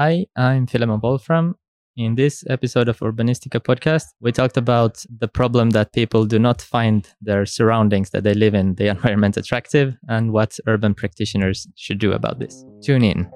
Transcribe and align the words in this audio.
Hi, 0.00 0.26
I'm 0.36 0.68
Philemon 0.68 1.00
Wolfram. 1.02 1.56
In 1.96 2.14
this 2.14 2.44
episode 2.48 2.88
of 2.88 3.00
Urbanistica 3.00 3.58
podcast, 3.58 4.04
we 4.20 4.30
talked 4.30 4.56
about 4.56 5.04
the 5.18 5.26
problem 5.26 5.70
that 5.70 5.92
people 5.92 6.24
do 6.24 6.38
not 6.38 6.62
find 6.62 7.08
their 7.20 7.44
surroundings 7.44 8.10
that 8.10 8.22
they 8.22 8.32
live 8.32 8.54
in, 8.54 8.76
the 8.76 8.86
environment 8.96 9.36
attractive, 9.36 9.96
and 10.08 10.32
what 10.32 10.56
urban 10.68 10.94
practitioners 10.94 11.66
should 11.74 11.98
do 11.98 12.12
about 12.12 12.38
this. 12.38 12.64
Tune 12.80 13.02
in. 13.02 13.28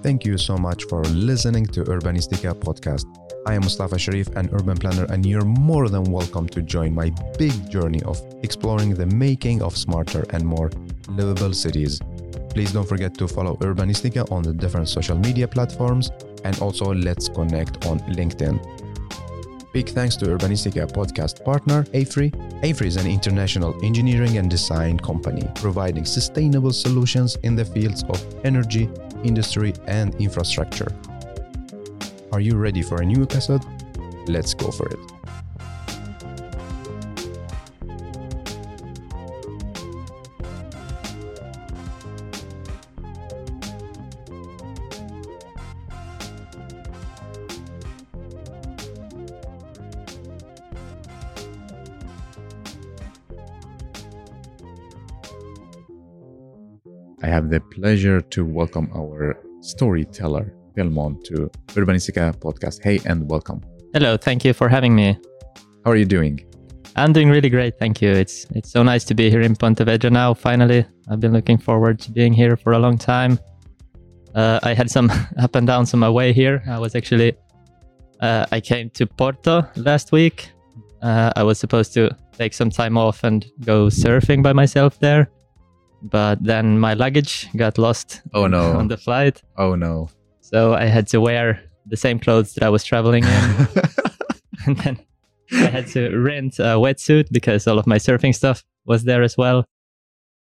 Thank 0.00 0.24
you 0.24 0.38
so 0.38 0.56
much 0.56 0.84
for 0.84 1.02
listening 1.06 1.66
to 1.74 1.82
Urbanistica 1.82 2.54
podcast. 2.54 3.06
I 3.48 3.54
am 3.54 3.62
Mustafa 3.62 3.98
Sharif, 3.98 4.28
an 4.36 4.48
urban 4.52 4.76
planner, 4.76 5.06
and 5.06 5.26
you're 5.26 5.44
more 5.44 5.88
than 5.88 6.04
welcome 6.04 6.48
to 6.50 6.62
join 6.62 6.94
my 6.94 7.10
big 7.36 7.68
journey 7.68 8.00
of 8.04 8.22
exploring 8.44 8.94
the 8.94 9.06
making 9.06 9.60
of 9.60 9.76
smarter 9.76 10.24
and 10.30 10.44
more 10.46 10.70
livable 11.08 11.52
cities. 11.52 12.00
Please 12.50 12.72
don't 12.72 12.88
forget 12.88 13.14
to 13.14 13.28
follow 13.28 13.56
Urbanistica 13.56 14.30
on 14.30 14.42
the 14.42 14.52
different 14.52 14.88
social 14.88 15.16
media 15.16 15.46
platforms 15.46 16.10
and 16.44 16.58
also 16.60 16.92
let's 16.92 17.28
connect 17.28 17.86
on 17.86 18.00
LinkedIn. 18.00 18.58
Big 19.72 19.88
thanks 19.88 20.16
to 20.16 20.26
Urbanistica 20.26 20.90
podcast 20.90 21.44
partner 21.44 21.86
AFRY. 21.94 22.32
AFRY 22.64 22.86
is 22.88 22.96
an 22.96 23.06
international 23.06 23.72
engineering 23.84 24.36
and 24.36 24.50
design 24.50 24.98
company 24.98 25.48
providing 25.54 26.04
sustainable 26.04 26.72
solutions 26.72 27.36
in 27.44 27.54
the 27.54 27.64
fields 27.64 28.02
of 28.08 28.20
energy, 28.44 28.90
industry, 29.22 29.72
and 29.86 30.14
infrastructure. 30.16 30.92
Are 32.32 32.40
you 32.40 32.56
ready 32.56 32.82
for 32.82 33.00
a 33.02 33.04
new 33.04 33.22
episode? 33.22 33.62
Let's 34.26 34.54
go 34.54 34.72
for 34.72 34.88
it. 34.88 35.19
I 57.22 57.26
have 57.26 57.50
the 57.50 57.60
pleasure 57.60 58.22
to 58.22 58.44
welcome 58.46 58.90
our 58.94 59.36
storyteller, 59.60 60.54
Philemon, 60.74 61.22
to 61.24 61.50
Urbanistica 61.74 62.34
podcast. 62.36 62.82
Hey, 62.82 62.98
and 63.04 63.28
welcome. 63.28 63.60
Hello, 63.92 64.16
thank 64.16 64.42
you 64.42 64.54
for 64.54 64.70
having 64.70 64.94
me. 64.94 65.18
How 65.84 65.90
are 65.90 65.96
you 65.96 66.06
doing? 66.06 66.40
I'm 66.96 67.12
doing 67.12 67.28
really 67.28 67.50
great, 67.50 67.78
thank 67.78 68.00
you. 68.00 68.10
It's 68.10 68.46
it's 68.54 68.70
so 68.70 68.82
nice 68.82 69.04
to 69.04 69.14
be 69.14 69.28
here 69.28 69.42
in 69.42 69.54
Pontevedra 69.54 70.10
now. 70.10 70.32
Finally, 70.32 70.86
I've 71.10 71.20
been 71.20 71.34
looking 71.34 71.58
forward 71.58 72.00
to 72.00 72.10
being 72.10 72.32
here 72.32 72.56
for 72.56 72.72
a 72.72 72.78
long 72.78 72.96
time. 72.96 73.38
Uh, 74.34 74.58
I 74.62 74.72
had 74.72 74.90
some 74.90 75.10
up 75.38 75.54
and 75.54 75.66
downs 75.66 75.92
on 75.92 76.00
my 76.00 76.10
way 76.10 76.32
here. 76.32 76.62
I 76.68 76.78
was 76.78 76.94
actually 76.94 77.34
uh, 78.20 78.46
I 78.50 78.60
came 78.60 78.88
to 78.90 79.06
Porto 79.06 79.66
last 79.76 80.10
week. 80.10 80.50
Uh, 81.02 81.32
I 81.36 81.42
was 81.42 81.58
supposed 81.58 81.92
to 81.94 82.16
take 82.32 82.54
some 82.54 82.70
time 82.70 82.96
off 82.96 83.24
and 83.24 83.44
go 83.64 83.88
surfing 83.88 84.42
by 84.42 84.54
myself 84.54 84.98
there, 85.00 85.30
but 86.02 86.42
then 86.42 86.78
my 86.78 86.94
luggage 86.94 87.48
got 87.56 87.78
lost 87.78 88.22
Oh 88.34 88.46
no. 88.46 88.72
on 88.78 88.88
the 88.88 88.96
flight, 88.96 89.42
Oh 89.56 89.74
no. 89.74 90.08
so 90.40 90.74
I 90.74 90.84
had 90.86 91.06
to 91.08 91.20
wear 91.20 91.60
the 91.86 91.96
same 91.96 92.18
clothes 92.18 92.54
that 92.54 92.62
I 92.64 92.68
was 92.68 92.84
traveling 92.84 93.24
in. 93.24 93.30
and 94.66 94.76
then 94.78 94.98
I 95.52 95.66
had 95.70 95.86
to 95.88 96.16
rent 96.16 96.58
a 96.58 96.76
wetsuit 96.78 97.26
because 97.32 97.66
all 97.66 97.78
of 97.78 97.86
my 97.86 97.96
surfing 97.98 98.34
stuff 98.34 98.62
was 98.84 99.04
there 99.04 99.22
as 99.22 99.36
well. 99.36 99.64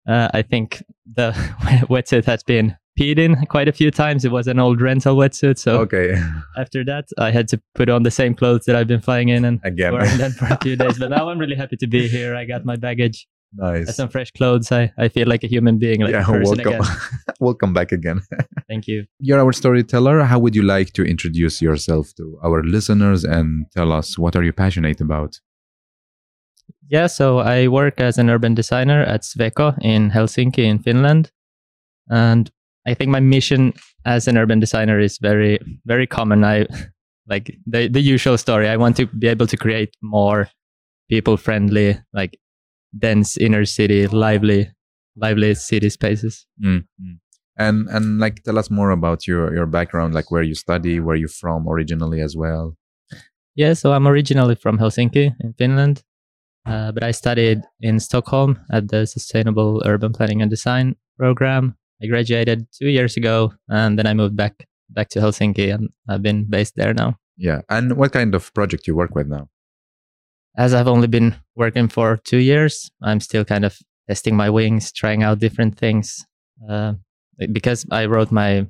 Uh, 0.08 0.28
I 0.34 0.42
think 0.42 0.84
the 1.16 1.32
wetsuit 1.90 2.26
had 2.26 2.42
been 2.46 2.76
peed 3.00 3.18
in 3.18 3.36
quite 3.46 3.68
a 3.68 3.72
few 3.72 3.92
times. 3.92 4.26
It 4.26 4.32
was 4.32 4.48
an 4.48 4.60
old 4.60 4.82
rental 4.82 5.16
wetsuit, 5.16 5.58
so 5.58 5.80
okay. 5.82 6.22
after 6.58 6.84
that, 6.86 7.06
I 7.18 7.32
had 7.32 7.48
to 7.50 7.62
put 7.76 7.90
on 7.90 8.04
the 8.04 8.12
same 8.12 8.34
clothes 8.34 8.66
that 8.66 8.76
I've 8.76 8.88
been 8.88 9.02
flying 9.02 9.30
in 9.30 9.46
and 9.46 9.60
Again. 9.64 9.94
wearing 9.94 10.18
them 10.18 10.32
for 10.32 10.46
a 10.46 10.58
few 10.62 10.76
days. 10.76 10.98
But 11.00 11.12
now 11.12 11.30
I'm 11.30 11.38
really 11.38 11.56
happy 11.56 11.78
to 11.78 11.88
be 11.88 12.08
here. 12.08 12.36
I 12.36 12.46
got 12.46 12.66
my 12.66 12.76
baggage, 12.76 13.28
nice. 13.54 13.96
some 13.96 14.10
fresh 14.10 14.32
clothes. 14.32 14.72
I, 14.72 14.92
I 14.98 15.08
feel 15.08 15.28
like 15.28 15.44
a 15.44 15.48
human 15.48 15.78
being, 15.78 16.02
like 16.02 16.12
yeah, 16.12 16.30
welcome. 16.30 16.60
again. 16.60 16.82
welcome 17.40 17.74
back 17.74 17.92
again. 17.92 18.22
Thank 18.68 18.88
you. 18.88 19.06
You're 19.20 19.40
our 19.40 19.54
storyteller. 19.54 20.24
How 20.24 20.40
would 20.40 20.56
you 20.56 20.64
like 20.64 20.94
to 20.94 21.04
introduce 21.04 21.62
yourself 21.62 22.14
to 22.18 22.40
our 22.44 22.64
listeners 22.64 23.24
and 23.24 23.66
tell 23.72 23.92
us 23.92 24.18
what 24.18 24.36
are 24.36 24.44
you 24.44 24.54
passionate 24.54 25.02
about? 25.02 25.40
Yeah, 26.90 27.08
so 27.08 27.40
I 27.40 27.68
work 27.68 28.02
as 28.02 28.18
an 28.18 28.30
urban 28.30 28.56
designer 28.56 29.04
at 29.04 29.22
Sweco 29.22 29.78
in 29.82 30.10
Helsinki, 30.10 30.66
in 30.66 30.80
Finland. 30.80 31.32
And 32.10 32.50
I 32.88 32.96
think 32.96 33.12
my 33.12 33.20
mission 33.20 33.74
as 34.06 34.28
an 34.28 34.38
urban 34.38 34.60
designer 34.60 35.00
is 35.00 35.20
very, 35.20 35.60
very 35.86 36.08
common. 36.08 36.44
I 36.44 36.66
like 37.28 37.56
the, 37.68 37.88
the 37.88 38.02
usual 38.02 38.38
story. 38.38 38.68
I 38.68 38.78
want 38.78 38.98
to 38.98 39.06
be 39.06 39.28
able 39.28 39.46
to 39.48 39.58
create 39.58 39.96
more 40.02 40.50
people 41.10 41.38
friendly, 41.38 42.00
like 42.12 42.40
dense 42.98 43.38
inner 43.38 43.66
city, 43.66 44.08
lively, 44.08 44.72
lively 45.16 45.56
city 45.56 45.90
spaces. 45.90 46.46
Mm, 46.64 46.86
mm. 47.02 47.20
And 47.58 47.90
and 47.90 48.20
like 48.20 48.44
tell 48.44 48.58
us 48.58 48.72
more 48.72 48.92
about 48.92 49.28
your 49.28 49.54
your 49.54 49.66
background, 49.66 50.14
like 50.14 50.32
where 50.32 50.44
you 50.44 50.56
study, 50.56 51.00
where 51.00 51.16
you're 51.16 51.28
from 51.28 51.68
originally 51.68 52.22
as 52.22 52.36
well. 52.36 52.78
Yeah, 53.56 53.74
so 53.74 53.92
I'm 53.92 54.08
originally 54.08 54.56
from 54.56 54.78
Helsinki 54.78 55.36
in 55.42 55.54
Finland, 55.54 56.04
uh, 56.66 56.94
but 56.94 57.04
I 57.04 57.12
studied 57.12 57.62
in 57.82 58.00
Stockholm 58.00 58.60
at 58.72 58.88
the 58.88 59.06
Sustainable 59.06 59.82
Urban 59.86 60.14
Planning 60.14 60.42
and 60.42 60.50
Design 60.50 60.96
program. 61.18 61.76
I 62.02 62.08
graduated 62.08 62.68
two 62.72 62.88
years 62.88 63.18
ago, 63.18 63.54
and 63.68 64.00
then 64.00 64.08
I 64.08 64.14
moved 64.14 64.38
back 64.38 64.66
back 64.90 65.10
to 65.10 65.20
Helsinki, 65.20 65.74
and 65.74 65.90
I've 66.08 66.22
been 66.22 66.46
based 66.46 66.76
there 66.78 66.94
now. 66.94 67.20
Yeah. 67.40 67.62
And 67.70 67.96
what 67.96 68.12
kind 68.12 68.36
of 68.36 68.54
project 68.54 68.86
you 68.86 68.96
work 68.96 69.16
with 69.16 69.28
now? 69.28 69.50
As 70.60 70.74
I've 70.74 70.90
only 70.90 71.08
been 71.08 71.36
working 71.56 71.88
for 71.88 72.18
two 72.18 72.40
years, 72.40 72.92
I'm 73.02 73.22
still 73.22 73.46
kind 73.46 73.64
of 73.64 73.80
testing 74.10 74.36
my 74.36 74.50
wings, 74.50 74.92
trying 74.92 75.24
out 75.24 75.40
different 75.40 75.78
things. 75.78 76.26
Uh, 76.70 76.96
because 77.54 77.86
I 77.92 78.08
wrote 78.08 78.30
my 78.30 78.68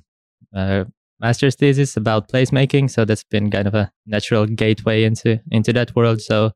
uh, 0.56 0.84
master's 1.20 1.56
thesis 1.56 1.98
about 1.98 2.28
placemaking, 2.28 2.92
so 2.92 3.06
that's 3.06 3.24
been 3.24 3.50
kind 3.50 3.68
of 3.68 3.74
a 3.74 3.92
natural 4.06 4.46
gateway 4.46 5.04
into 5.04 5.40
into 5.50 5.74
that 5.74 5.96
world. 5.96 6.22
So 6.22 6.52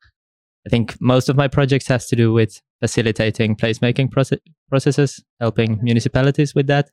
I 0.67 0.69
think 0.69 0.95
most 1.01 1.29
of 1.29 1.35
my 1.35 1.47
projects 1.47 1.87
has 1.87 2.05
to 2.09 2.15
do 2.15 2.31
with 2.31 2.61
facilitating 2.79 3.55
placemaking 3.55 4.09
proce- 4.09 4.37
processes, 4.69 5.23
helping 5.39 5.79
municipalities 5.81 6.53
with 6.53 6.67
that. 6.67 6.91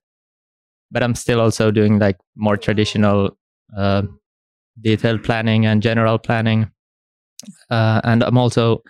But 0.91 1.03
I'm 1.03 1.15
still 1.15 1.43
also 1.43 1.71
doing 1.71 1.99
like 1.99 2.17
more 2.37 2.57
traditional 2.57 3.37
uh, 3.77 4.05
detailed 4.81 5.25
planning 5.25 5.67
and 5.67 5.83
general 5.83 6.19
planning. 6.19 6.71
Uh, 7.71 8.01
and 8.05 8.23
I'm 8.23 8.39
also 8.39 8.83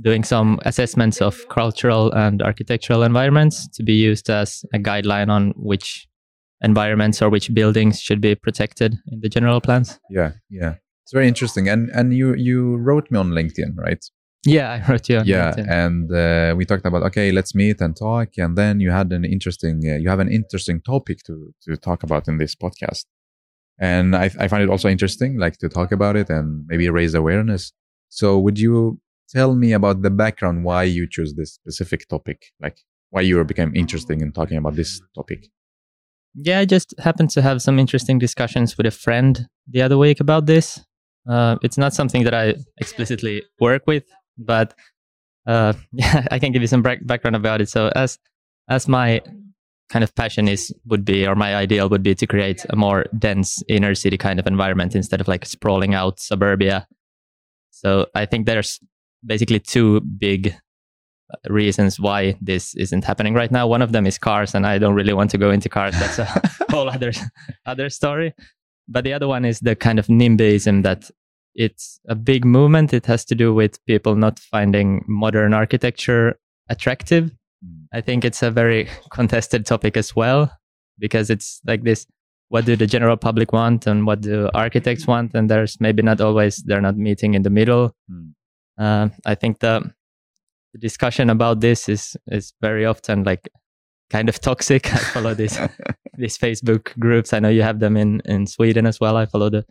doing 0.00 0.24
some 0.24 0.58
assessments 0.64 1.20
of 1.20 1.48
cultural 1.48 2.12
and 2.12 2.42
architectural 2.42 3.02
environments 3.02 3.68
to 3.68 3.82
be 3.82 3.92
used 3.92 4.30
as 4.30 4.64
a 4.72 4.78
guideline 4.78 5.30
on 5.30 5.52
which 5.56 6.08
environments 6.62 7.20
or 7.20 7.28
which 7.28 7.52
buildings 7.52 8.00
should 8.00 8.20
be 8.20 8.34
protected 8.34 8.96
in 9.10 9.20
the 9.20 9.28
general 9.28 9.60
plans. 9.60 9.98
Yeah, 10.08 10.32
yeah. 10.48 10.76
It's 11.04 11.12
very 11.12 11.28
interesting. 11.28 11.68
And 11.68 11.90
and 11.90 12.14
you 12.14 12.34
you 12.34 12.76
wrote 12.76 13.10
me 13.10 13.18
on 13.18 13.30
LinkedIn, 13.30 13.76
right? 13.76 14.04
Yeah, 14.44 14.70
I 14.72 14.90
wrote 14.90 15.08
you. 15.08 15.18
On 15.18 15.26
yeah, 15.26 15.52
LinkedIn. 15.52 15.70
and 15.70 16.12
uh, 16.12 16.56
we 16.56 16.64
talked 16.64 16.86
about 16.86 17.02
okay, 17.04 17.32
let's 17.32 17.54
meet 17.54 17.80
and 17.80 17.96
talk, 17.96 18.38
and 18.38 18.56
then 18.56 18.80
you 18.80 18.90
had 18.90 19.12
an 19.12 19.24
interesting 19.24 19.82
uh, 19.86 19.96
you 19.96 20.08
have 20.08 20.20
an 20.20 20.30
interesting 20.30 20.80
topic 20.80 21.22
to 21.24 21.52
to 21.62 21.76
talk 21.76 22.02
about 22.02 22.28
in 22.28 22.38
this 22.38 22.54
podcast, 22.54 23.04
and 23.78 24.16
I 24.16 24.30
I 24.38 24.48
find 24.48 24.62
it 24.62 24.70
also 24.70 24.88
interesting, 24.88 25.38
like 25.38 25.58
to 25.58 25.68
talk 25.68 25.92
about 25.92 26.16
it 26.16 26.30
and 26.30 26.64
maybe 26.68 26.88
raise 26.88 27.14
awareness. 27.14 27.72
So 28.12 28.38
would 28.38 28.58
you 28.58 29.00
tell 29.30 29.54
me 29.54 29.72
about 29.72 30.02
the 30.02 30.10
background 30.10 30.64
why 30.64 30.82
you 30.82 31.08
choose 31.08 31.32
this 31.32 31.54
specific 31.54 32.06
topic, 32.08 32.52
like 32.60 32.76
why 33.08 33.22
you 33.22 33.42
became 33.44 33.74
interested 33.74 34.20
in 34.20 34.32
talking 34.32 34.58
about 34.58 34.76
this 34.76 35.00
topic? 35.14 35.46
Yeah, 36.34 36.58
I 36.58 36.66
just 36.66 36.94
happened 36.98 37.30
to 37.30 37.40
have 37.40 37.62
some 37.62 37.78
interesting 37.78 38.18
discussions 38.18 38.76
with 38.76 38.84
a 38.84 38.90
friend 38.90 39.48
the 39.66 39.80
other 39.80 39.96
week 39.96 40.20
about 40.20 40.44
this. 40.44 40.78
Uh, 41.26 41.56
it's 41.62 41.78
not 41.78 41.94
something 41.94 42.24
that 42.24 42.34
I 42.34 42.56
explicitly 42.76 43.44
work 43.58 43.86
with, 43.86 44.04
but 44.36 44.74
uh, 45.46 45.72
yeah, 45.92 46.26
I 46.30 46.38
can 46.38 46.52
give 46.52 46.60
you 46.60 46.68
some 46.68 46.82
back- 46.82 47.06
background 47.06 47.36
about 47.36 47.62
it. 47.62 47.70
So, 47.70 47.90
as 47.96 48.18
as 48.68 48.88
my 48.88 49.22
kind 49.88 50.04
of 50.04 50.14
passion 50.14 50.48
is 50.48 50.70
would 50.84 51.06
be, 51.06 51.26
or 51.26 51.34
my 51.34 51.56
ideal 51.56 51.88
would 51.88 52.02
be 52.02 52.14
to 52.14 52.26
create 52.26 52.66
a 52.68 52.76
more 52.76 53.06
dense 53.18 53.62
inner 53.68 53.94
city 53.94 54.18
kind 54.18 54.38
of 54.38 54.46
environment 54.46 54.94
instead 54.94 55.22
of 55.22 55.28
like 55.28 55.46
sprawling 55.46 55.94
out 55.94 56.20
suburbia. 56.20 56.86
So, 57.82 58.06
I 58.14 58.26
think 58.26 58.46
there's 58.46 58.78
basically 59.24 59.60
two 59.60 60.00
big 60.00 60.54
uh, 61.32 61.52
reasons 61.52 61.98
why 61.98 62.36
this 62.40 62.74
isn't 62.76 63.04
happening 63.04 63.34
right 63.34 63.50
now. 63.50 63.66
One 63.66 63.82
of 63.82 63.92
them 63.92 64.06
is 64.06 64.18
cars, 64.18 64.54
and 64.54 64.66
I 64.66 64.78
don't 64.78 64.94
really 64.94 65.12
want 65.12 65.30
to 65.32 65.38
go 65.38 65.50
into 65.50 65.68
cars. 65.68 65.98
That's 65.98 66.18
a 66.18 66.26
whole 66.70 66.88
other 66.88 67.12
other 67.66 67.90
story. 67.90 68.34
But 68.88 69.04
the 69.04 69.12
other 69.12 69.28
one 69.28 69.44
is 69.44 69.60
the 69.60 69.76
kind 69.76 69.98
of 69.98 70.06
NIMBYism 70.06 70.82
that 70.82 71.10
it's 71.54 72.00
a 72.08 72.14
big 72.14 72.44
movement. 72.44 72.92
It 72.92 73.06
has 73.06 73.24
to 73.26 73.34
do 73.34 73.54
with 73.54 73.84
people 73.86 74.16
not 74.16 74.38
finding 74.38 75.04
modern 75.06 75.54
architecture 75.54 76.38
attractive. 76.68 77.30
Hmm. 77.64 77.84
I 77.92 78.00
think 78.00 78.24
it's 78.24 78.42
a 78.42 78.50
very 78.50 78.88
contested 79.10 79.66
topic 79.66 79.96
as 79.96 80.16
well 80.16 80.50
because 80.98 81.30
it's 81.30 81.60
like 81.66 81.84
this 81.84 82.06
what 82.52 82.64
do 82.66 82.76
the 82.76 82.86
general 82.86 83.16
public 83.16 83.52
want 83.52 83.86
and 83.86 84.06
what 84.06 84.20
do 84.20 84.48
architects 84.54 85.06
want 85.06 85.34
and 85.34 85.48
there's 85.48 85.80
maybe 85.80 86.02
not 86.02 86.20
always 86.20 86.56
they're 86.66 86.80
not 86.88 86.96
meeting 86.96 87.34
in 87.34 87.42
the 87.42 87.50
middle 87.50 87.94
Hmm. 88.08 88.30
uh, 88.78 89.08
i 89.24 89.34
think 89.34 89.60
the, 89.60 89.90
the 90.72 90.78
discussion 90.78 91.30
about 91.30 91.60
this 91.60 91.88
is 91.88 92.16
is 92.26 92.52
very 92.60 92.84
often 92.84 93.24
like 93.24 93.48
kind 94.10 94.28
of 94.28 94.40
toxic 94.40 94.92
i 94.98 94.98
follow 94.98 95.34
this 95.34 95.58
these 96.18 96.36
facebook 96.36 96.96
groups 96.98 97.32
i 97.32 97.38
know 97.38 97.48
you 97.48 97.62
have 97.62 97.80
them 97.80 97.96
in 97.96 98.20
in 98.26 98.46
sweden 98.46 98.86
as 98.86 99.00
well 99.00 99.16
i 99.16 99.26
follow 99.26 99.50
the 99.50 99.64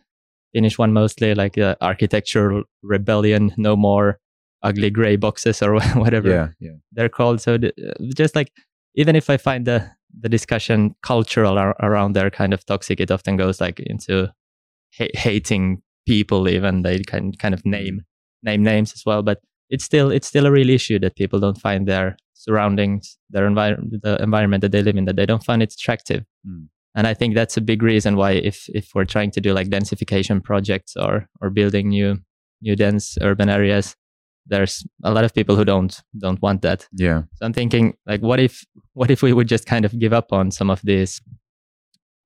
finnish 0.52 0.78
one 0.78 0.92
mostly 0.92 1.34
like 1.34 1.56
uh, 1.56 1.74
architectural 1.80 2.64
rebellion 2.82 3.52
no 3.56 3.76
more 3.76 4.18
ugly 4.62 4.90
gray 4.90 5.16
boxes 5.16 5.62
or 5.62 5.80
whatever 5.94 6.30
yeah, 6.30 6.48
yeah. 6.60 6.76
they're 6.92 7.08
called. 7.08 7.40
So 7.40 7.58
the, 7.58 7.72
just 8.14 8.36
like 8.36 8.52
even 8.94 9.16
if 9.16 9.30
I 9.30 9.36
find 9.36 9.66
the 9.66 9.90
the 10.18 10.28
discussion 10.28 10.94
cultural 11.02 11.58
ar- 11.58 11.76
around 11.80 12.14
there 12.14 12.30
kind 12.30 12.52
of 12.52 12.64
toxic, 12.66 13.00
it 13.00 13.10
often 13.10 13.36
goes 13.36 13.60
like 13.60 13.80
into 13.80 14.32
ha- 14.98 15.10
hating 15.14 15.82
people. 16.06 16.48
Even 16.48 16.82
they 16.82 16.98
can 17.00 17.32
kind 17.32 17.54
of 17.54 17.64
name 17.64 18.02
name 18.42 18.62
names 18.62 18.92
as 18.94 19.02
well. 19.06 19.22
But 19.22 19.40
it's 19.70 19.84
still 19.84 20.10
it's 20.10 20.28
still 20.28 20.46
a 20.46 20.52
real 20.52 20.70
issue 20.70 20.98
that 21.00 21.16
people 21.16 21.40
don't 21.40 21.60
find 21.60 21.86
their 21.86 22.16
surroundings, 22.34 23.16
their 23.30 23.46
environment, 23.46 24.02
the 24.02 24.22
environment 24.22 24.60
that 24.62 24.72
they 24.72 24.82
live 24.82 24.96
in, 24.96 25.04
that 25.06 25.16
they 25.16 25.26
don't 25.26 25.44
find 25.44 25.62
it 25.62 25.72
attractive. 25.72 26.24
Mm. 26.46 26.68
And 26.94 27.06
I 27.06 27.14
think 27.14 27.34
that's 27.34 27.56
a 27.56 27.62
big 27.62 27.82
reason 27.82 28.16
why 28.16 28.32
if 28.32 28.68
if 28.68 28.90
we're 28.94 29.06
trying 29.06 29.30
to 29.32 29.40
do 29.40 29.54
like 29.54 29.68
densification 29.68 30.42
projects 30.42 30.96
or 30.96 31.26
or 31.40 31.50
building 31.50 31.88
new 31.88 32.18
new 32.60 32.76
dense 32.76 33.16
urban 33.22 33.48
areas, 33.48 33.96
there's 34.46 34.84
a 35.04 35.12
lot 35.12 35.24
of 35.24 35.34
people 35.34 35.56
who 35.56 35.64
don't 35.64 36.00
don't 36.18 36.40
want 36.42 36.62
that. 36.62 36.86
Yeah. 36.92 37.22
So 37.34 37.46
I'm 37.46 37.52
thinking 37.52 37.94
like 38.06 38.20
what 38.20 38.40
if 38.40 38.64
what 38.94 39.10
if 39.10 39.22
we 39.22 39.32
would 39.32 39.48
just 39.48 39.66
kind 39.66 39.84
of 39.84 39.98
give 39.98 40.12
up 40.12 40.32
on 40.32 40.50
some 40.50 40.70
of 40.70 40.80
these 40.82 41.20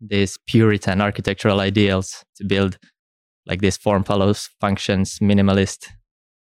these 0.00 0.38
Puritan 0.46 1.00
architectural 1.00 1.60
ideals 1.60 2.24
to 2.36 2.44
build 2.44 2.78
like 3.46 3.60
this 3.60 3.76
form 3.76 4.04
follows 4.04 4.50
functions 4.60 5.18
minimalist 5.20 5.88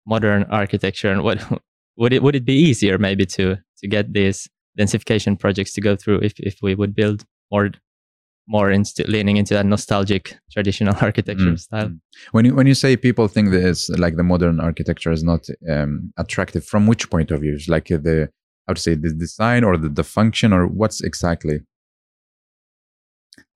modern 0.05 0.43
architecture 0.45 1.11
and 1.11 1.23
what 1.23 1.39
would 1.97 2.13
it 2.13 2.23
would 2.23 2.35
it 2.35 2.45
be 2.45 2.53
easier 2.53 2.97
maybe 2.97 3.25
to 3.25 3.57
to 3.77 3.87
get 3.87 4.13
these 4.13 4.47
densification 4.77 5.39
projects 5.39 5.73
to 5.73 5.81
go 5.81 5.95
through 5.95 6.19
if 6.19 6.33
if 6.39 6.57
we 6.61 6.75
would 6.75 6.93
build 6.95 7.23
more 7.51 7.69
more 8.47 8.69
inst- 8.71 9.07
leaning 9.07 9.37
into 9.37 9.53
that 9.53 9.65
nostalgic 9.65 10.37
traditional 10.51 10.95
architecture 11.01 11.53
Mm, 11.53 11.59
style 11.59 11.87
mm. 11.89 11.99
When 12.31 12.45
you 12.45 12.55
when 12.55 12.67
you 12.67 12.75
say 12.75 12.95
people 12.97 13.27
think 13.27 13.51
that 13.51 13.63
it's 13.67 13.89
like 13.89 14.15
the 14.15 14.23
modern 14.23 14.59
architecture 14.59 15.11
is 15.11 15.23
not 15.23 15.47
um, 15.69 16.13
attractive, 16.17 16.65
from 16.65 16.87
which 16.87 17.09
point 17.09 17.31
of 17.31 17.41
view? 17.41 17.55
Is 17.55 17.67
Like 17.67 17.87
the 17.87 18.29
how 18.67 18.73
to 18.73 18.81
say 18.81 18.95
the 18.95 19.13
design 19.13 19.63
or 19.63 19.77
the, 19.77 19.89
the 19.89 20.03
function 20.03 20.53
or 20.53 20.67
what's 20.67 21.01
exactly? 21.01 21.59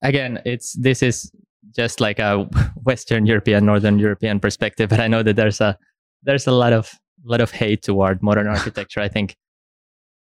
again 0.01 0.39
it's 0.45 0.73
this 0.73 1.03
is 1.03 1.31
just 1.75 1.99
like 1.99 2.19
a 2.19 2.47
western 2.83 3.25
european 3.25 3.65
northern 3.65 3.99
european 3.99 4.39
perspective 4.39 4.89
but 4.89 4.99
i 4.99 5.07
know 5.07 5.23
that 5.23 5.35
there's 5.35 5.61
a 5.61 5.77
there's 6.23 6.47
a 6.47 6.51
lot 6.51 6.73
of 6.73 6.93
lot 7.25 7.41
of 7.41 7.51
hate 7.51 7.81
toward 7.83 8.21
modern 8.23 8.47
architecture 8.47 9.01
i 9.01 9.07
think 9.07 9.35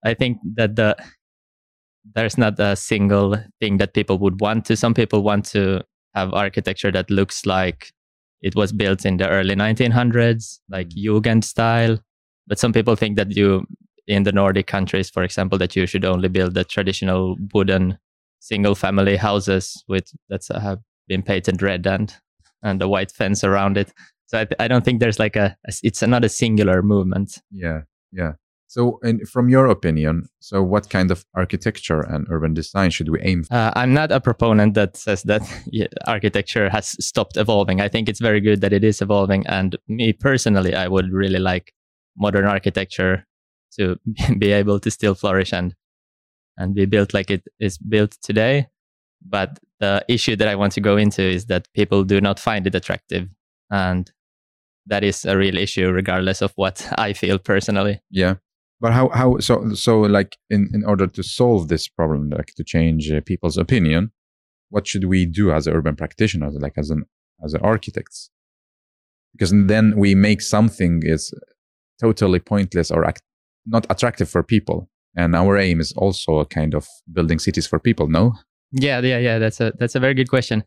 i 0.05 0.15
think 0.15 0.39
that 0.55 0.77
the 0.77 0.97
there's 2.15 2.39
not 2.39 2.59
a 2.59 2.77
single 2.77 3.37
thing 3.61 3.79
that 3.79 3.95
people 3.95 4.19
would 4.19 4.41
want 4.41 4.65
to 4.65 4.77
some 4.77 4.95
people 4.95 5.23
want 5.23 5.45
to 5.45 5.83
have 6.15 6.33
architecture 6.33 6.91
that 6.91 7.11
looks 7.11 7.47
like 7.47 7.93
it 8.41 8.55
was 8.55 8.73
built 8.73 9.05
in 9.05 9.17
the 9.17 9.29
early 9.29 9.55
1900s 9.55 10.59
like 10.69 10.89
mm. 10.89 11.05
jugend 11.05 11.45
style 11.45 11.99
but 12.47 12.59
some 12.59 12.73
people 12.73 12.97
think 12.97 13.17
that 13.17 13.37
you 13.37 13.67
in 14.07 14.23
the 14.23 14.33
nordic 14.33 14.67
countries 14.67 15.11
for 15.11 15.23
example 15.23 15.59
that 15.59 15.75
you 15.75 15.87
should 15.87 16.05
only 16.05 16.29
build 16.29 16.55
the 16.55 16.65
traditional 16.65 17.37
wooden 17.53 17.99
single 18.41 18.75
family 18.75 19.17
houses 19.17 19.83
with 19.89 20.13
that 20.29 20.43
have 20.61 20.79
been 21.09 21.23
painted 21.23 21.61
red 21.63 21.87
and 21.87 22.15
and 22.63 22.83
a 22.83 22.89
white 22.89 23.13
fence 23.13 23.45
around 23.45 23.77
it. 23.77 23.93
So 24.27 24.41
I, 24.41 24.65
I 24.65 24.69
don't 24.69 24.85
think 24.85 25.01
there's 25.01 25.19
like 25.19 25.37
a, 25.37 25.57
a- 25.67 25.73
it's 25.83 26.03
not 26.03 26.25
a 26.25 26.29
singular 26.29 26.83
movement. 26.83 27.41
Yeah, 27.51 27.83
yeah. 28.13 28.33
So, 28.69 29.01
from 29.31 29.49
your 29.49 29.67
opinion, 29.67 30.29
so 30.41 30.63
what 30.63 30.91
kind 30.91 31.11
of 31.11 31.25
architecture 31.35 32.01
and 32.01 32.27
urban 32.31 32.53
design 32.53 32.91
should 32.91 33.09
we 33.09 33.21
aim? 33.23 33.45
For? 33.45 33.55
Uh, 33.55 33.73
I'm 33.77 33.95
not 33.95 34.11
a 34.11 34.21
proponent 34.21 34.75
that 34.75 34.97
says 34.97 35.23
that 35.25 35.43
architecture 36.07 36.69
has 36.69 36.97
stopped 37.05 37.37
evolving. 37.37 37.81
I 37.81 37.89
think 37.89 38.09
it's 38.09 38.21
very 38.21 38.41
good 38.41 38.61
that 38.63 38.73
it 38.73 38.83
is 38.83 39.01
evolving. 39.01 39.47
And 39.47 39.77
me 39.87 40.13
personally, 40.13 40.75
I 40.75 40.89
would 40.89 41.13
really 41.13 41.39
like 41.39 41.73
modern 42.17 42.45
architecture 42.45 43.25
to 43.79 43.97
be 44.39 44.53
able 44.53 44.81
to 44.81 44.91
still 44.91 45.15
flourish 45.15 45.53
and 45.53 45.75
and 46.59 46.75
be 46.75 46.87
built 46.87 47.13
like 47.15 47.31
it 47.31 47.45
is 47.61 47.79
built 47.79 48.17
today. 48.23 48.67
But 49.23 49.59
the 49.81 50.05
issue 50.09 50.37
that 50.37 50.49
I 50.49 50.55
want 50.55 50.73
to 50.73 50.81
go 50.81 50.97
into 50.97 51.23
is 51.23 51.47
that 51.47 51.69
people 51.75 52.03
do 52.05 52.21
not 52.21 52.41
find 52.41 52.67
it 52.67 52.75
attractive. 52.75 53.29
And 53.71 54.11
that 54.87 55.05
is 55.05 55.25
a 55.25 55.37
real 55.37 55.59
issue, 55.59 55.91
regardless 55.91 56.43
of 56.43 56.53
what 56.57 56.89
I 56.99 57.13
feel 57.13 57.39
personally. 57.39 58.01
Yeah, 58.11 58.37
but 58.81 58.93
how 58.93 59.09
how 59.11 59.39
so 59.39 59.73
so 59.75 60.01
like 60.01 60.37
in 60.51 60.69
in 60.75 60.85
order 60.85 61.07
to 61.07 61.23
solve 61.23 61.69
this 61.69 61.89
problem, 61.89 62.31
like 62.31 62.55
to 62.57 62.65
change 62.65 63.11
uh, 63.11 63.21
people's 63.25 63.57
opinion, 63.57 64.13
what 64.71 64.87
should 64.87 65.05
we 65.05 65.27
do 65.27 65.53
as 65.53 65.67
urban 65.67 65.97
practitioners, 65.97 66.55
like 66.61 66.75
as 66.77 66.91
an 66.91 67.05
as 67.45 67.55
an 67.55 67.61
architects? 67.63 68.31
Because 69.33 69.53
then 69.53 69.95
we 69.97 70.15
make 70.15 70.41
something 70.41 71.03
is 71.05 71.33
totally 72.01 72.39
pointless 72.39 72.91
or 72.91 73.05
act, 73.05 73.23
not 73.67 73.87
attractive 73.91 74.29
for 74.29 74.43
people, 74.43 74.91
and 75.15 75.35
our 75.35 75.57
aim 75.57 75.81
is 75.81 75.93
also 75.93 76.39
a 76.39 76.47
kind 76.47 76.75
of 76.75 76.87
building 77.13 77.39
cities 77.39 77.67
for 77.67 77.79
people. 77.79 78.09
No. 78.09 78.35
Yeah, 78.73 79.01
yeah, 79.01 79.19
yeah. 79.19 79.39
That's 79.39 79.61
a 79.61 79.73
that's 79.79 79.95
a 79.95 80.01
very 80.01 80.15
good 80.15 80.29
question. 80.29 80.65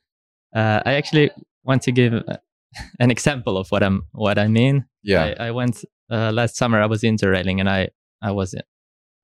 Uh, 0.55 0.81
I 0.85 0.94
actually 0.94 1.29
want 1.63 1.83
to 1.83 1.91
give 1.91 2.13
uh, 2.13 2.38
an 3.00 3.12
example 3.12 3.57
of 3.57 3.69
what 3.69 3.83
I'm 3.83 4.07
what 4.13 4.39
I 4.39 4.47
mean. 4.47 4.85
Yeah. 5.03 5.35
I, 5.39 5.47
I 5.47 5.51
went 5.51 5.85
uh, 6.09 6.31
last 6.31 6.55
summer. 6.55 6.81
I 6.81 6.88
was 6.88 7.03
interrailing, 7.03 7.59
and 7.59 7.69
I 7.69 7.89
I 8.21 8.31
was 8.31 8.56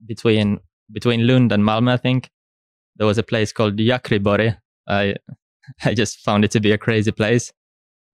between 0.06 0.60
between 0.92 1.26
Lund 1.28 1.52
and 1.52 1.64
Malmö. 1.64 1.92
I 1.92 1.98
think 1.98 2.30
there 2.98 3.08
was 3.08 3.18
a 3.18 3.24
place 3.24 3.52
called 3.52 3.78
Jakriborg. 3.78 4.58
I 4.88 5.16
I 5.84 5.94
just 5.94 6.20
found 6.20 6.46
it 6.46 6.52
to 6.52 6.60
be 6.60 6.72
a 6.72 6.78
crazy 6.78 7.12
place. 7.12 7.52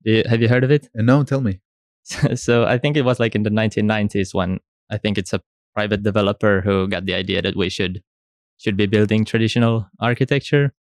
You- 0.04 0.24
have 0.30 0.42
you 0.42 0.48
heard 0.50 0.64
of 0.64 0.72
it? 0.72 0.90
Uh, 0.98 1.04
no, 1.04 1.24
tell 1.24 1.42
me. 1.42 1.60
so 2.36 2.66
I 2.66 2.78
think 2.78 2.98
it 2.98 3.06
was 3.06 3.20
like 3.20 3.36
in 3.36 3.44
the 3.44 3.50
1990s 3.50 4.34
when 4.34 4.60
I 4.90 4.98
think 4.98 5.18
it's 5.18 5.34
a 5.34 5.42
private 5.76 6.04
developer 6.04 6.62
who 6.62 6.88
got 6.88 7.06
the 7.06 7.14
idea 7.14 7.42
that 7.42 7.56
we 7.56 7.70
should 7.70 8.02
should 8.58 8.78
be 8.78 8.86
building 8.86 9.26
traditional 9.26 9.88
architecture. 10.00 10.74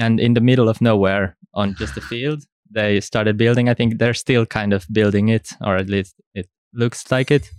And 0.00 0.18
in 0.20 0.34
the 0.34 0.40
middle 0.40 0.68
of 0.68 0.80
nowhere, 0.80 1.36
on 1.54 1.74
just 1.76 1.96
a 1.96 2.00
field, 2.10 2.44
they 2.70 3.00
started 3.00 3.36
building. 3.36 3.68
I 3.68 3.74
think 3.74 3.98
they're 3.98 4.14
still 4.14 4.46
kind 4.46 4.72
of 4.72 4.86
building 4.92 5.28
it, 5.28 5.50
or 5.60 5.76
at 5.76 5.88
least 5.88 6.14
it 6.34 6.48
looks 6.72 7.10
like 7.10 7.30
it. 7.30 7.50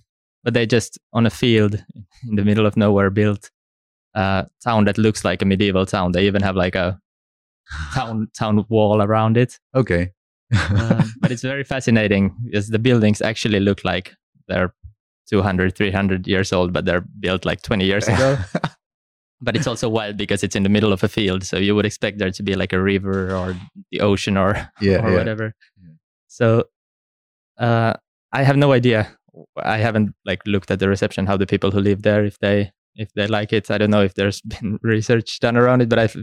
But 0.43 0.53
they 0.53 0.65
just 0.65 0.99
on 1.13 1.25
a 1.25 1.29
field 1.29 1.83
in 2.27 2.35
the 2.35 2.43
middle 2.43 2.65
of 2.65 2.75
nowhere 2.77 3.09
built 3.09 3.49
a 4.13 4.47
town 4.63 4.85
that 4.85 4.97
looks 4.97 5.23
like 5.25 5.41
a 5.41 5.45
medieval 5.45 5.85
town. 5.85 6.11
They 6.11 6.25
even 6.27 6.41
have 6.41 6.55
like 6.55 6.75
a 6.75 6.99
town 7.93 8.27
town 8.37 8.65
wall 8.69 9.01
around 9.01 9.37
it 9.37 9.57
Okay. 9.73 10.11
um, 10.69 11.13
but 11.21 11.31
it's 11.31 11.41
very 11.41 11.63
fascinating 11.63 12.35
because 12.43 12.67
the 12.69 12.77
buildings 12.77 13.21
actually 13.21 13.59
look 13.61 13.83
like 13.85 14.13
they're 14.49 14.73
200 15.29 15.73
300 15.75 16.27
years 16.27 16.51
old 16.51 16.73
but 16.73 16.83
they're 16.85 17.05
built 17.21 17.45
like 17.45 17.61
20 17.61 17.85
years 17.85 18.07
ago 18.09 18.37
but 19.41 19.55
it's 19.55 19.65
also 19.65 19.87
wild 19.87 20.17
because 20.17 20.43
it's 20.43 20.55
in 20.57 20.63
the 20.63 20.69
middle 20.69 20.91
of 20.91 21.03
a 21.03 21.07
field 21.07 21.43
so 21.45 21.57
you 21.57 21.73
would 21.73 21.85
expect 21.85 22.17
there 22.19 22.29
to 22.31 22.43
be 22.43 22.53
like 22.55 22.73
a 22.73 22.81
river 22.81 23.33
or 23.33 23.55
the 23.91 24.01
ocean 24.01 24.35
or 24.37 24.69
yeah, 24.81 24.97
or 25.03 25.09
yeah. 25.09 25.17
whatever 25.17 25.55
Yeah. 25.81 25.93
so 26.27 26.65
uh, 27.57 27.93
i 28.33 28.43
have 28.43 28.57
no 28.57 28.73
idea 28.73 29.07
i 29.63 29.77
haven't 29.77 30.13
like 30.25 30.41
looked 30.45 30.71
at 30.71 30.79
the 30.79 30.87
reception 30.89 31.25
how 31.25 31.37
the 31.37 31.45
people 31.47 31.71
who 31.71 31.79
live 31.79 32.01
there 32.03 32.23
if 32.25 32.37
they 32.39 32.71
if 32.95 33.11
they 33.13 33.27
like 33.27 33.51
it 33.53 33.69
i 33.71 33.77
don't 33.77 33.89
know 33.91 34.03
if 34.03 34.13
there's 34.13 34.41
been 34.53 34.79
research 34.83 35.39
done 35.39 35.57
around 35.57 35.81
it 35.81 35.89
but 35.89 35.99
i 35.99 36.03
f- 36.03 36.15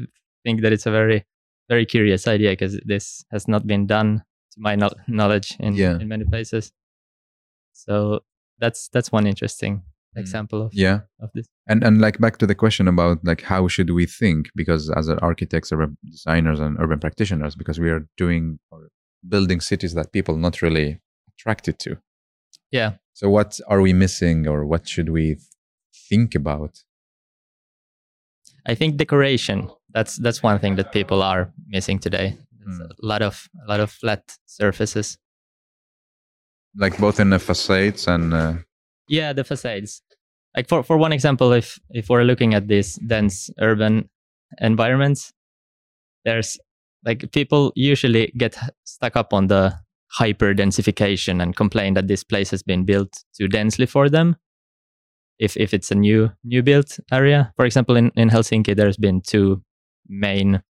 think 0.45 0.63
that 0.63 0.73
it's 0.73 0.87
a 0.87 0.91
very 0.91 1.25
very 1.69 1.87
curious 1.87 2.27
idea 2.27 2.51
because 2.51 2.81
this 2.85 3.25
has 3.31 3.47
not 3.49 3.67
been 3.67 3.87
done 3.87 4.23
to 4.53 4.61
my 4.61 4.75
kno- 4.77 4.91
knowledge 5.07 5.57
in, 5.61 5.75
Yeah. 5.75 5.99
in 6.01 6.09
many 6.09 6.25
places 6.25 6.73
so 7.73 8.21
that's 8.59 8.89
that's 8.93 9.13
one 9.13 9.27
interesting 9.27 9.83
Mm. 10.17 10.21
example 10.23 10.61
of, 10.67 10.75
Yeah. 10.75 11.01
of 11.21 11.31
this 11.35 11.47
and 11.69 11.85
and 11.85 12.01
like 12.01 12.19
back 12.19 12.37
to 12.39 12.47
the 12.47 12.55
question 12.57 12.89
about 12.89 13.19
like 13.25 13.43
how 13.43 13.69
should 13.69 13.91
we 13.91 14.07
think 14.07 14.51
because 14.57 14.91
as 14.91 15.09
architects 15.09 15.71
urban 15.73 15.97
designers 16.05 16.59
and 16.59 16.77
urban 16.81 16.99
practitioners 16.99 17.55
because 17.55 17.79
we 17.79 17.91
are 17.91 18.09
doing 18.17 18.59
or 18.73 18.89
building 19.29 19.61
cities 19.61 19.95
that 19.95 20.11
people 20.13 20.37
not 20.37 20.63
really 20.63 21.01
attracted 21.29 21.79
to 21.79 21.97
yeah 22.71 22.93
so 23.13 23.29
what 23.29 23.61
are 23.69 23.81
we 23.81 23.93
missing 23.93 24.47
or 24.49 24.65
what 24.67 24.89
should 24.89 25.09
we 25.11 25.37
think 26.09 26.35
about 26.35 26.83
I 28.67 28.75
think 28.75 28.97
decoration. 28.97 29.71
That's 29.95 30.17
that's 30.17 30.43
one 30.43 30.59
thing 30.59 30.77
that 30.77 30.93
people 30.93 31.23
are 31.23 31.51
missing 31.67 31.99
today. 31.99 32.37
Mm. 32.69 32.91
A 32.91 33.07
lot 33.07 33.23
of 33.23 33.49
a 33.65 33.69
lot 33.69 33.81
of 33.81 33.91
flat 33.91 34.37
surfaces. 34.47 35.19
like 36.77 36.99
both 36.99 37.19
in 37.19 37.31
the 37.31 37.39
facades 37.39 38.07
and 38.07 38.33
uh, 38.35 38.55
Yeah, 39.09 39.33
the 39.33 39.45
facades. 39.45 40.03
like 40.57 40.69
for, 40.69 40.83
for 40.83 40.97
one 40.99 41.13
example, 41.13 41.53
if 41.53 41.79
if 41.91 42.09
we're 42.11 42.25
looking 42.25 42.55
at 42.55 42.69
these 42.69 42.97
dense 43.07 43.51
urban 43.59 44.09
environments, 44.61 45.33
there's 46.25 46.59
like 47.05 47.33
people 47.33 47.73
usually 47.75 48.31
get 48.37 48.59
stuck 48.85 49.17
up 49.17 49.33
on 49.33 49.47
the 49.49 49.73
hyper 50.13 50.55
densification 50.55 51.43
and 51.43 51.57
complain 51.57 51.95
that 51.95 52.09
this 52.09 52.25
place 52.25 52.51
has 52.51 52.63
been 52.63 52.85
built 52.85 53.25
too 53.37 53.49
densely 53.49 53.87
for 53.87 54.09
them. 54.09 54.37
If 55.39 55.57
if 55.57 55.73
it's 55.73 55.91
a 55.91 55.95
new 55.95 56.31
new 56.45 56.63
built 56.63 56.99
area, 57.13 57.53
for 57.57 57.65
example, 57.65 57.97
in 57.97 58.11
in 58.17 58.29
Helsinki, 58.29 58.77
there's 58.77 58.99
been 58.99 59.21
two 59.21 59.63
main 60.09 60.63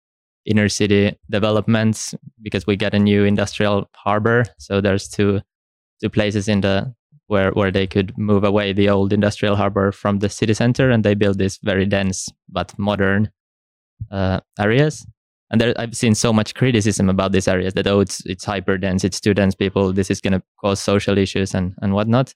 inner 0.44 0.68
city 0.68 1.16
developments 1.30 2.14
because 2.42 2.66
we 2.66 2.76
get 2.76 2.94
a 2.94 2.98
new 2.98 3.24
industrial 3.24 3.88
harbor. 3.94 4.44
So 4.58 4.80
there's 4.80 5.08
two 5.08 5.40
two 6.00 6.10
places 6.10 6.48
in 6.48 6.60
the 6.60 6.94
where 7.28 7.52
where 7.52 7.70
they 7.70 7.86
could 7.86 8.16
move 8.18 8.44
away 8.44 8.72
the 8.72 8.88
old 8.88 9.12
industrial 9.12 9.56
harbor 9.56 9.92
from 9.92 10.18
the 10.18 10.28
city 10.28 10.54
center, 10.54 10.90
and 10.90 11.04
they 11.04 11.14
build 11.14 11.38
this 11.38 11.58
very 11.62 11.86
dense 11.86 12.28
but 12.48 12.76
modern 12.78 13.30
uh, 14.10 14.40
areas. 14.58 15.06
And 15.50 15.60
there, 15.60 15.72
I've 15.78 15.96
seen 15.96 16.14
so 16.14 16.32
much 16.32 16.54
criticism 16.54 17.08
about 17.08 17.32
these 17.32 17.48
areas 17.48 17.72
that 17.74 17.86
oh, 17.86 18.00
it's 18.00 18.24
it's 18.26 18.44
hyper 18.44 18.76
dense, 18.78 19.04
it's 19.04 19.20
too 19.20 19.34
dense. 19.34 19.54
People, 19.54 19.92
this 19.92 20.10
is 20.10 20.20
going 20.20 20.34
to 20.34 20.42
cause 20.60 20.80
social 20.80 21.16
issues 21.18 21.54
and 21.54 21.74
and 21.82 21.94
whatnot. 21.94 22.34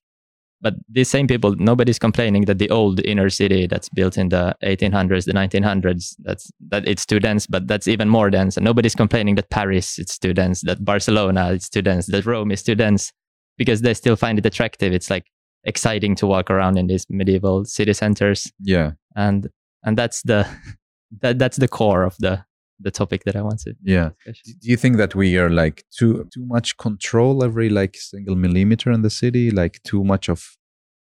But 0.63 0.75
these 0.89 1.11
same 1.11 1.27
people, 1.27 1.57
nobody's 1.57 1.99
complaining 1.99 2.45
that 2.45 2.59
the 2.59 2.71
old 2.71 3.01
inner 3.05 3.29
city 3.31 3.67
that's 3.67 3.89
built 3.89 4.17
in 4.17 4.29
the 4.29 4.55
1800s, 4.63 5.25
the 5.25 5.33
1900s, 5.33 6.15
that's 6.21 6.53
that 6.69 6.87
it's 6.87 7.05
too 7.05 7.19
dense. 7.19 7.49
But 7.49 7.67
that's 7.67 7.89
even 7.89 8.09
more 8.09 8.31
dense. 8.31 8.57
And 8.57 8.65
nobody's 8.65 8.95
complaining 8.95 9.35
that 9.35 9.51
Paris 9.51 9.99
it's 9.99 10.19
too 10.19 10.33
dense, 10.33 10.61
that 10.63 10.85
Barcelona 10.85 11.53
it's 11.53 11.69
too 11.69 11.83
dense, 11.83 12.07
that 12.07 12.25
Rome 12.27 12.53
is 12.53 12.63
too 12.63 12.77
dense, 12.77 13.13
because 13.59 13.81
they 13.83 13.93
still 13.93 14.15
find 14.17 14.39
it 14.39 14.47
attractive. 14.47 14.93
It's 14.93 15.11
like 15.11 15.27
exciting 15.65 16.15
to 16.17 16.27
walk 16.29 16.49
around 16.49 16.79
in 16.79 16.87
these 16.87 17.07
medieval 17.11 17.65
city 17.65 17.93
centers, 17.93 18.51
Yeah. 18.61 18.93
and 19.17 19.49
and 19.83 19.99
that's 19.99 20.23
the 20.23 20.47
that 21.23 21.39
that's 21.41 21.57
the 21.57 21.69
core 21.69 22.05
of 22.05 22.17
the 22.21 22.45
the 22.81 22.91
topic 22.91 23.25
that 23.25 23.37
I 23.37 23.43
want 23.43 23.61
to 23.61 23.75
Yeah. 23.83 24.11
discuss. 24.25 24.55
Do 24.61 24.71
you 24.71 24.77
think 24.77 24.97
that 24.97 25.15
we 25.15 25.37
are 25.39 25.51
like 25.51 25.85
too 25.91 26.29
too 26.33 26.45
much 26.47 26.77
control 26.77 27.45
every 27.45 27.69
like 27.69 27.97
single 27.97 28.37
millimeter 28.37 28.91
in 28.91 29.03
the 29.03 29.11
city? 29.11 29.51
Like 29.51 29.83
too 29.83 30.03
much 30.05 30.29
of 30.29 30.57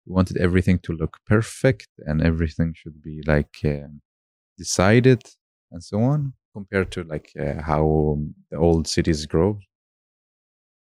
we 0.05 0.13
wanted 0.13 0.37
everything 0.37 0.79
to 0.79 0.93
look 0.93 1.17
perfect 1.25 1.89
and 2.07 2.21
everything 2.21 2.73
should 2.75 3.01
be 3.01 3.21
like 3.27 3.57
um 3.65 4.01
decided 4.57 5.21
and 5.71 5.83
so 5.83 5.99
on 6.01 6.33
compared 6.53 6.91
to 6.91 7.03
like 7.03 7.31
uh, 7.39 7.61
how 7.61 8.17
the 8.49 8.57
old 8.57 8.87
cities 8.87 9.25
grow. 9.25 9.59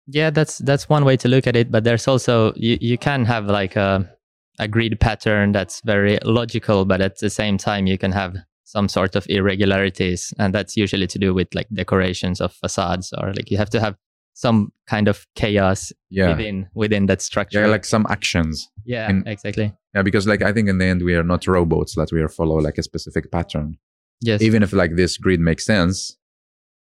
Yeah, 0.06 0.30
that's 0.30 0.58
that's 0.58 0.88
one 0.88 1.04
way 1.04 1.16
to 1.16 1.28
look 1.28 1.46
at 1.46 1.56
it. 1.56 1.70
But 1.70 1.84
there's 1.84 2.06
also 2.06 2.52
you, 2.56 2.76
you 2.80 2.98
can 2.98 3.24
have 3.24 3.46
like 3.46 3.76
a 3.76 4.10
a 4.58 4.68
grid 4.68 5.00
pattern 5.00 5.52
that's 5.52 5.80
very 5.84 6.18
logical, 6.24 6.84
but 6.84 7.00
at 7.00 7.18
the 7.18 7.30
same 7.30 7.56
time 7.58 7.86
you 7.86 7.98
can 7.98 8.12
have 8.12 8.36
some 8.74 8.88
sort 8.88 9.16
of 9.16 9.24
irregularities, 9.28 10.34
and 10.38 10.52
that's 10.54 10.76
usually 10.76 11.06
to 11.06 11.18
do 11.18 11.30
with 11.38 11.48
like 11.54 11.68
decorations 11.72 12.40
of 12.40 12.50
facades 12.62 13.12
or 13.18 13.32
like 13.36 13.50
you 13.52 13.58
have 13.58 13.70
to 13.70 13.80
have 13.80 13.94
some 14.36 14.58
kind 14.92 15.06
of 15.08 15.16
chaos 15.36 15.92
Yeah. 16.10 16.30
within 16.30 16.56
within 16.74 17.06
that 17.06 17.22
structure. 17.22 17.60
Yeah, 17.60 17.70
like 17.74 17.84
some 17.86 18.04
actions. 18.16 18.68
yeah, 18.84 19.20
exactly. 19.26 19.72
Yeah, 19.94 20.02
because 20.02 20.26
like 20.32 20.42
I 20.48 20.52
think 20.52 20.68
in 20.68 20.78
the 20.78 20.86
end 20.92 21.02
we 21.02 21.14
are 21.18 21.22
not 21.32 21.46
robots 21.46 21.94
that 21.94 22.10
we 22.12 22.20
are 22.20 22.28
follow 22.28 22.56
like 22.66 22.78
a 22.78 22.82
specific 22.82 23.30
pattern. 23.30 23.78
Yes. 24.20 24.42
Even 24.42 24.62
if 24.62 24.72
like 24.72 24.96
this 24.96 25.18
grid 25.18 25.40
makes 25.40 25.64
sense, 25.64 26.18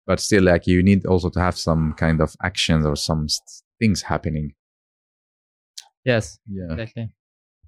but 0.08 0.20
still 0.20 0.44
like 0.44 0.66
you 0.68 0.82
need 0.84 1.06
also 1.06 1.30
to 1.30 1.40
have 1.40 1.56
some 1.58 1.94
kind 1.94 2.22
of 2.22 2.36
actions 2.42 2.86
or 2.86 2.96
some 2.96 3.26
s- 3.26 3.64
things 3.80 4.02
happening. 4.04 4.54
yes. 6.06 6.40
Yeah. 6.48 6.72
Exactly. 6.72 7.10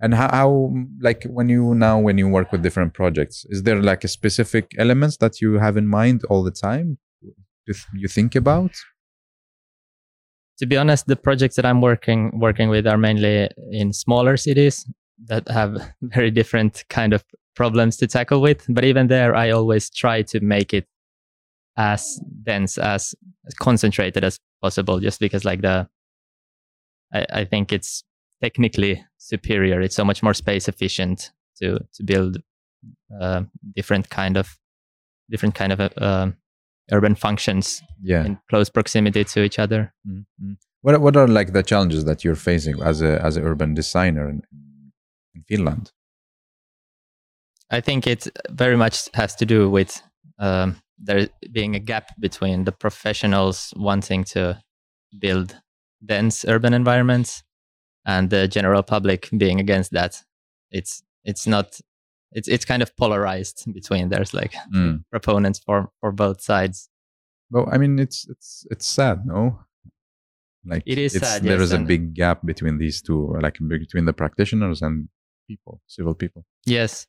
And 0.01 0.13
how, 0.13 0.29
how 0.29 0.73
like 0.99 1.23
when 1.23 1.47
you 1.47 1.73
now 1.73 1.99
when 1.99 2.17
you 2.17 2.27
work 2.27 2.51
with 2.51 2.61
different 2.61 2.93
projects, 2.93 3.45
is 3.49 3.63
there 3.63 3.81
like 3.81 4.03
a 4.03 4.09
specific 4.09 4.71
elements 4.77 5.17
that 5.17 5.41
you 5.41 5.53
have 5.59 5.77
in 5.77 5.87
mind 5.87 6.23
all 6.25 6.43
the 6.43 6.51
time? 6.51 6.97
You, 7.21 7.73
th- 7.73 7.87
you 7.93 8.07
think 8.07 8.35
about? 8.35 8.71
to 10.57 10.65
be 10.65 10.77
honest, 10.77 11.07
the 11.07 11.15
projects 11.15 11.55
that 11.55 11.65
I'm 11.65 11.81
working 11.81 12.39
working 12.39 12.69
with 12.69 12.87
are 12.87 12.97
mainly 12.97 13.49
in 13.71 13.91
smaller 13.93 14.37
cities 14.37 14.85
that 15.25 15.47
have 15.49 15.77
very 16.01 16.31
different 16.31 16.85
kind 16.89 17.13
of 17.13 17.23
problems 17.55 17.97
to 17.97 18.07
tackle 18.07 18.41
with. 18.41 18.65
But 18.69 18.85
even 18.85 19.07
there, 19.07 19.35
I 19.35 19.51
always 19.51 19.89
try 19.89 20.21
to 20.23 20.39
make 20.39 20.73
it 20.73 20.87
as 21.77 22.19
dense 22.43 22.77
as, 22.77 23.13
as 23.45 23.53
concentrated 23.55 24.23
as 24.23 24.39
possible, 24.61 24.99
just 24.99 25.19
because 25.19 25.43
like 25.43 25.61
the 25.61 25.87
I, 27.13 27.25
I 27.29 27.45
think 27.45 27.73
it's 27.73 28.03
technically 28.41 29.03
superior. 29.17 29.81
It's 29.81 29.95
so 29.95 30.05
much 30.05 30.21
more 30.23 30.33
space 30.33 30.67
efficient 30.67 31.31
to 31.61 31.79
to 31.93 32.03
build 32.03 32.37
uh, 33.21 33.43
different 33.75 34.09
kind 34.09 34.37
of 34.37 34.57
different 35.29 35.55
kind 35.55 35.71
of 35.73 35.79
uh, 35.79 35.89
uh, 35.97 36.31
urban 36.91 37.15
functions 37.15 37.81
Yeah. 38.01 38.25
in 38.25 38.37
close 38.49 38.69
proximity 38.69 39.23
to 39.23 39.43
each 39.43 39.59
other. 39.59 39.93
Mhm. 40.07 40.57
What 40.81 41.01
what 41.01 41.15
are 41.17 41.27
like 41.27 41.51
the 41.53 41.63
challenges 41.63 42.05
that 42.05 42.23
you're 42.23 42.35
facing 42.35 42.81
as 42.83 43.01
a 43.01 43.19
as 43.25 43.37
an 43.37 43.43
urban 43.43 43.73
designer 43.73 44.29
in, 44.29 44.41
in 45.35 45.41
Finland? 45.47 45.91
I 47.71 47.81
think 47.81 48.05
it 48.05 48.27
very 48.51 48.77
much 48.77 49.09
has 49.13 49.35
to 49.35 49.45
do 49.45 49.69
with 49.69 50.01
um, 50.37 50.75
there 50.97 51.27
being 51.51 51.75
a 51.75 51.79
gap 51.79 52.09
between 52.19 52.65
the 52.65 52.71
professionals 52.71 53.73
wanting 53.75 54.23
to 54.25 54.61
build 55.19 55.55
dense 56.05 56.45
urban 56.47 56.73
environments 56.73 57.43
and 58.05 58.29
the 58.29 58.47
general 58.47 58.83
public 58.83 59.29
being 59.37 59.59
against 59.59 59.91
that. 59.91 60.21
It's 60.71 61.03
it's 61.23 61.47
not 61.47 61.79
it's 62.31 62.47
it's 62.47 62.65
kind 62.65 62.81
of 62.83 62.95
polarized 62.97 63.71
between 63.73 64.09
there's 64.09 64.33
like 64.33 64.53
Mm. 64.73 65.03
proponents 65.11 65.59
for 65.59 65.89
for 65.99 66.11
both 66.11 66.41
sides. 66.41 66.89
Well, 67.51 67.67
I 67.71 67.77
mean, 67.77 67.99
it's 67.99 68.27
it's 68.29 68.65
it's 68.71 68.85
sad, 68.85 69.25
no? 69.25 69.59
Like 70.65 70.83
It 70.85 70.97
is 70.97 71.15
it's, 71.15 71.27
sad, 71.27 71.43
There 71.43 71.59
yes, 71.59 71.61
is 71.61 71.73
a 71.73 71.77
big 71.79 72.13
gap 72.15 72.43
between 72.43 72.79
these 72.79 73.01
two, 73.01 73.35
like 73.39 73.59
between 73.67 74.05
the 74.05 74.13
practitioners 74.13 74.81
and 74.81 75.09
people, 75.47 75.79
civil 75.85 76.15
people. 76.15 76.43
Yes, 76.65 77.05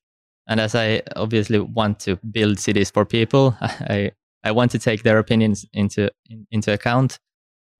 and 0.46 0.60
as 0.60 0.74
I 0.74 1.02
obviously 1.16 1.58
want 1.58 1.98
to 2.00 2.16
build 2.16 2.58
cities 2.60 2.90
for 2.90 3.04
people, 3.06 3.56
I 3.60 4.12
I 4.44 4.52
want 4.52 4.70
to 4.72 4.78
take 4.78 5.02
their 5.02 5.18
opinions 5.18 5.64
into 5.72 6.10
in, 6.26 6.46
into 6.50 6.72
account. 6.72 7.18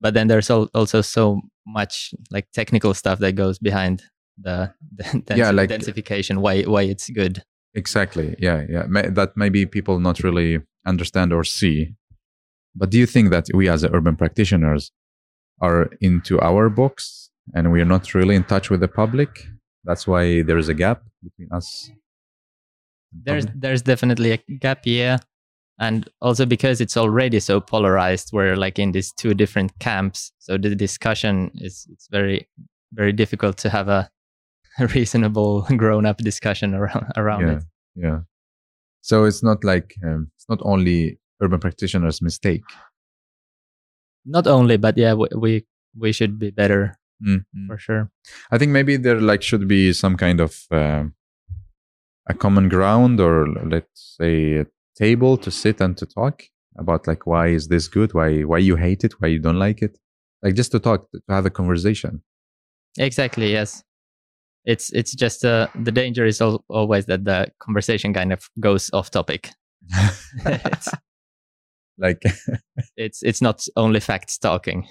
But 0.00 0.15
then 0.15 0.29
there's 0.29 0.50
al- 0.50 0.69
also 0.75 1.00
so 1.03 1.41
much 1.67 2.15
like 2.31 2.47
technical 2.53 2.95
stuff 2.95 3.19
that 3.21 3.33
goes 3.35 3.59
behind 3.59 4.03
the, 4.38 4.73
the 4.97 5.05
densi- 5.05 5.37
Yeah, 5.38 5.50
like- 5.50 5.71
densification. 5.71 6.38
Why 6.38 6.62
why 6.62 6.83
it's 6.83 7.09
good? 7.11 7.43
Exactly. 7.75 8.35
Yeah, 8.38 8.65
yeah. 8.69 8.85
Ma- 8.88 9.11
That 9.11 9.37
maybe 9.37 9.67
people 9.67 9.99
not 10.00 10.21
really 10.23 10.61
understand 10.87 11.33
or 11.33 11.45
see. 11.45 11.95
But 12.75 12.91
do 12.91 12.99
you 12.99 13.07
think 13.07 13.31
that 13.31 13.47
we 13.55 13.69
as 13.69 13.85
urban 13.85 14.17
practitioners 14.17 14.93
are 15.61 15.88
into 16.00 16.38
our 16.41 16.69
box 16.71 17.31
and 17.55 17.73
we 17.73 17.81
are 17.81 17.87
not 17.87 18.15
really 18.15 18.35
in 18.35 18.45
touch 18.45 18.71
with 18.71 18.81
the 18.81 18.88
public? 18.88 19.47
That's 19.85 20.07
why 20.07 20.43
there 20.43 20.59
is 20.59 20.69
a 20.69 20.75
gap 20.75 21.03
between 21.23 21.49
us. 21.53 21.91
There's 23.12 23.47
there's 23.55 23.83
definitely 23.83 24.33
a 24.33 24.38
gap, 24.61 24.81
yeah, 24.85 25.19
and 25.78 26.09
also 26.21 26.47
because 26.47 26.80
it's 26.80 26.97
already 26.97 27.40
so 27.40 27.61
polarized, 27.61 28.30
we're 28.33 28.56
like 28.56 28.78
in 28.78 28.92
these 28.92 29.12
two 29.12 29.35
different 29.35 29.78
camps. 29.78 30.33
So 30.38 30.56
the 30.56 30.75
discussion 30.75 31.50
is 31.56 31.87
it's 31.90 32.09
very 32.11 32.49
very 32.92 33.12
difficult 33.12 33.59
to 33.59 33.71
have 33.71 33.88
a, 33.88 34.09
a 34.78 34.87
reasonable 34.95 35.62
grown 35.76 36.06
up 36.06 36.18
discussion 36.18 36.75
around 36.75 37.12
around 37.16 37.49
yeah, 37.49 37.52
it. 37.52 37.62
yeah. 37.95 38.18
So 39.02 39.25
it's 39.25 39.42
not 39.42 39.64
like 39.64 39.95
um, 40.04 40.30
it's 40.37 40.49
not 40.49 40.61
only 40.62 41.18
urban 41.40 41.61
practitioners' 41.61 42.23
mistake. 42.23 42.64
Not 44.25 44.47
only, 44.47 44.76
but 44.76 44.97
yeah, 44.97 45.14
we 45.14 45.28
we, 45.37 45.66
we 45.97 46.12
should 46.12 46.38
be 46.38 46.50
better 46.50 46.99
Mm, 47.25 47.45
for 47.66 47.78
sure. 47.78 48.11
I 48.50 48.59
think 48.59 48.73
maybe 48.73 48.97
there 48.97 49.21
like 49.21 49.42
should 49.42 49.66
be 49.66 49.92
some 49.92 50.16
kind 50.16 50.40
of 50.40 50.66
um 50.71 51.14
a 52.28 52.35
common 52.35 52.68
ground 52.68 53.21
or 53.21 53.47
let's 53.47 54.16
say 54.21 54.64
table 54.97 55.37
to 55.37 55.50
sit 55.50 55.81
and 55.81 55.97
to 55.99 56.07
talk 56.07 56.43
about 56.79 57.07
like 57.07 57.26
why 57.26 57.49
is 57.49 57.69
this 57.69 57.88
good 57.88 58.12
why 58.15 58.43
why 58.43 58.59
you 58.59 58.76
hate 58.76 59.05
it 59.05 59.12
why 59.21 59.29
you 59.29 59.38
don't 59.38 59.59
like 59.59 59.83
it 59.83 59.99
like 60.43 60.55
just 60.55 60.73
to 60.73 60.79
talk 60.79 61.11
to 61.11 61.21
have 61.29 61.47
a 61.47 61.50
conversation 61.50 62.23
Exactly. 62.99 63.53
Yes. 63.53 63.83
It's 64.65 64.91
it's 64.93 65.15
just 65.15 65.45
uh, 65.45 65.67
the 65.85 65.93
danger 65.93 66.25
is 66.25 66.41
al- 66.41 66.65
always 66.69 67.05
that 67.07 67.25
the 67.25 67.49
conversation 67.59 68.15
kind 68.15 68.33
of 68.33 68.41
goes 68.59 68.91
off 68.95 69.11
topic. 69.11 69.50
it's, 70.47 70.88
like 71.99 72.23
it's 72.97 73.23
it's 73.23 73.43
not 73.43 73.67
only 73.76 74.00
facts 74.00 74.38
talking. 74.38 74.87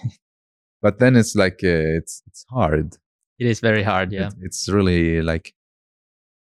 but 0.83 0.99
then 0.99 1.15
it's 1.15 1.35
like 1.35 1.59
uh, 1.63 1.97
it's 1.99 2.21
it's 2.27 2.45
hard 2.49 2.95
It 3.39 3.47
is 3.47 3.59
very 3.59 3.83
hard. 3.83 4.11
Yeah. 4.11 4.27
It- 4.27 4.33
it's 4.43 4.69
really 4.69 5.21
like 5.23 5.53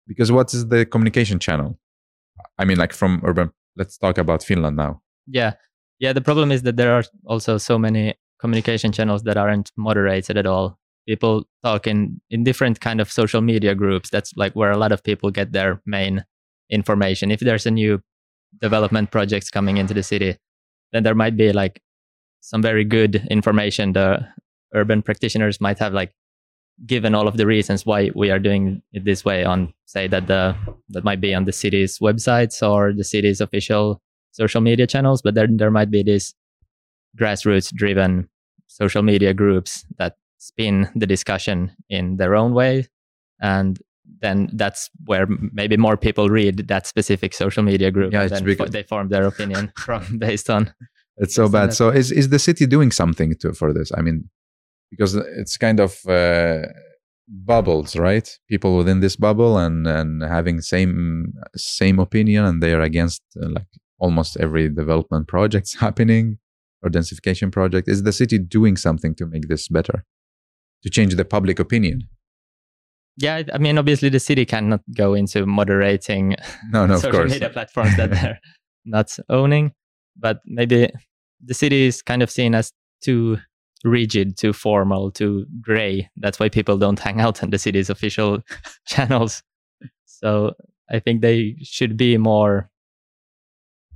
because 0.08 0.32
what 0.32 0.52
is 0.54 0.66
the 0.68 0.84
communication 0.84 1.38
channel 1.38 1.78
i 2.58 2.64
mean 2.64 2.78
like 2.78 2.92
from 2.92 3.20
urban 3.24 3.50
let's 3.76 3.98
talk 3.98 4.18
about 4.18 4.42
finland 4.42 4.76
now 4.76 5.00
Yeah. 5.26 5.52
Yeah. 5.98 6.12
The 6.12 6.20
problem 6.20 6.52
is 6.52 6.62
that 6.62 6.76
there 6.76 6.92
are 6.94 7.04
also 7.24 7.58
so 7.58 7.78
many 7.78 8.14
communication 8.38 8.92
channels 8.92 9.22
that 9.24 9.36
aren't 9.36 9.72
moderated 9.76 10.36
at 10.36 10.46
all. 10.46 10.78
people 11.08 11.44
talk 11.64 11.86
in 11.86 12.20
in 12.30 12.44
different 12.44 12.80
kind 12.80 13.00
of 13.00 13.10
social 13.10 13.40
media 13.40 13.74
groups. 13.74 14.10
That's 14.10 14.32
like 14.36 14.54
where 14.54 14.72
a 14.72 14.76
lot 14.78 14.92
of 14.92 15.02
people 15.02 15.30
get 15.30 15.52
their 15.52 15.80
main 15.86 16.24
information. 16.70 17.30
If 17.30 17.40
there's 17.40 17.66
a 17.66 17.70
new 17.70 18.00
development 18.60 19.10
projects 19.10 19.50
coming 19.50 19.76
into 19.78 19.94
the 19.94 20.02
city, 20.02 20.36
then 20.92 21.02
there 21.02 21.14
might 21.14 21.36
be 21.36 21.52
like 21.52 21.80
some 22.40 22.62
very 22.62 22.84
good 22.84 23.26
information. 23.30 23.92
The 23.92 24.26
urban 24.74 25.02
practitioners 25.02 25.60
might 25.60 25.78
have 25.78 25.92
like 25.92 26.12
given 26.84 27.14
all 27.14 27.26
of 27.28 27.36
the 27.38 27.46
reasons 27.46 27.86
why 27.86 28.10
we 28.14 28.30
are 28.30 28.38
doing 28.38 28.82
it 28.92 29.04
this 29.04 29.24
way 29.24 29.44
on 29.44 29.72
say 29.86 30.06
that 30.06 30.26
the 30.26 30.54
that 30.90 31.04
might 31.04 31.20
be 31.20 31.34
on 31.34 31.44
the 31.44 31.52
city's 31.52 31.98
websites 32.00 32.60
or 32.66 32.92
the 32.92 33.04
city's 33.04 33.40
official 33.40 34.02
social 34.32 34.60
media 34.60 34.86
channels 34.86 35.22
but 35.22 35.34
then 35.34 35.56
there 35.56 35.70
might 35.70 35.90
be 35.90 36.02
these 36.02 36.34
grassroots 37.18 37.72
driven 37.72 38.28
social 38.66 39.02
media 39.02 39.32
groups 39.32 39.86
that 39.98 40.16
spin 40.38 40.88
the 40.94 41.06
discussion 41.06 41.70
in 41.88 42.16
their 42.18 42.34
own 42.34 42.52
way 42.52 42.86
and 43.40 43.80
then 44.20 44.48
that's 44.52 44.90
where 45.06 45.26
maybe 45.52 45.76
more 45.76 45.96
people 45.96 46.28
read 46.28 46.68
that 46.68 46.86
specific 46.86 47.32
social 47.34 47.62
media 47.62 47.90
group 47.90 48.12
Yeah, 48.12 48.22
and 48.22 48.30
it's 48.30 48.40
then 48.40 48.44
because- 48.46 48.70
they 48.70 48.82
form 48.82 49.08
their 49.08 49.24
opinion 49.26 49.72
from 49.78 50.18
based 50.18 50.50
on 50.50 50.72
It's 51.18 51.34
so 51.34 51.48
bad. 51.48 51.72
So 51.72 51.88
is 51.88 52.12
is 52.12 52.28
the 52.28 52.38
city 52.38 52.66
doing 52.66 52.92
something 52.92 53.34
to 53.40 53.54
for 53.54 53.72
this? 53.72 53.90
I 53.98 54.02
mean, 54.02 54.28
because 54.90 55.14
it's 55.14 55.56
kind 55.56 55.80
of 55.80 55.98
uh, 56.08 56.62
bubbles, 57.28 57.96
right? 57.96 58.28
People 58.48 58.76
within 58.76 59.00
this 59.00 59.16
bubble 59.16 59.58
and 59.58 59.86
and 59.86 60.22
having 60.22 60.60
same 60.60 61.32
same 61.56 61.98
opinion, 61.98 62.44
and 62.44 62.62
they 62.62 62.72
are 62.72 62.82
against 62.82 63.22
uh, 63.42 63.48
like 63.50 63.66
almost 63.98 64.36
every 64.38 64.68
development 64.68 65.28
project's 65.28 65.74
happening 65.80 66.38
or 66.82 66.90
densification 66.90 67.50
project. 67.50 67.88
Is 67.88 68.02
the 68.02 68.12
city 68.12 68.38
doing 68.38 68.76
something 68.76 69.14
to 69.16 69.26
make 69.26 69.48
this 69.48 69.68
better? 69.68 70.04
To 70.82 70.90
change 70.90 71.14
the 71.16 71.24
public 71.24 71.58
opinion? 71.58 72.08
yeah 73.18 73.42
i 73.54 73.56
mean 73.56 73.78
obviously 73.78 74.10
the 74.10 74.20
city 74.20 74.44
cannot 74.44 74.82
go 74.94 75.14
into 75.14 75.46
moderating 75.46 76.36
No, 76.70 76.84
no, 76.84 76.94
of 76.96 77.00
social 77.00 77.20
course. 77.20 77.32
media 77.32 77.48
platforms 77.48 77.96
that 77.96 78.10
they're 78.10 78.38
not 78.84 79.16
owning. 79.30 79.72
But 80.18 80.40
maybe 80.44 80.90
the 81.44 81.54
city 81.54 81.86
is 81.86 82.02
kind 82.02 82.22
of 82.22 82.30
seen 82.30 82.54
as 82.54 82.72
too 83.02 83.38
rigid, 83.86 84.36
too 84.36 84.52
formal, 84.52 85.10
too 85.10 85.46
gray. 85.62 86.10
That's 86.16 86.38
why 86.38 86.48
people 86.50 86.76
don't 86.76 86.98
hang 86.98 87.20
out 87.20 87.42
on 87.42 87.50
the 87.50 87.58
city's 87.58 87.88
official 87.90 88.40
channels. 88.86 89.42
So 90.04 90.52
I 90.90 90.98
think 91.00 91.22
they 91.22 91.56
should 91.62 91.96
be 91.96 92.18
more 92.18 92.68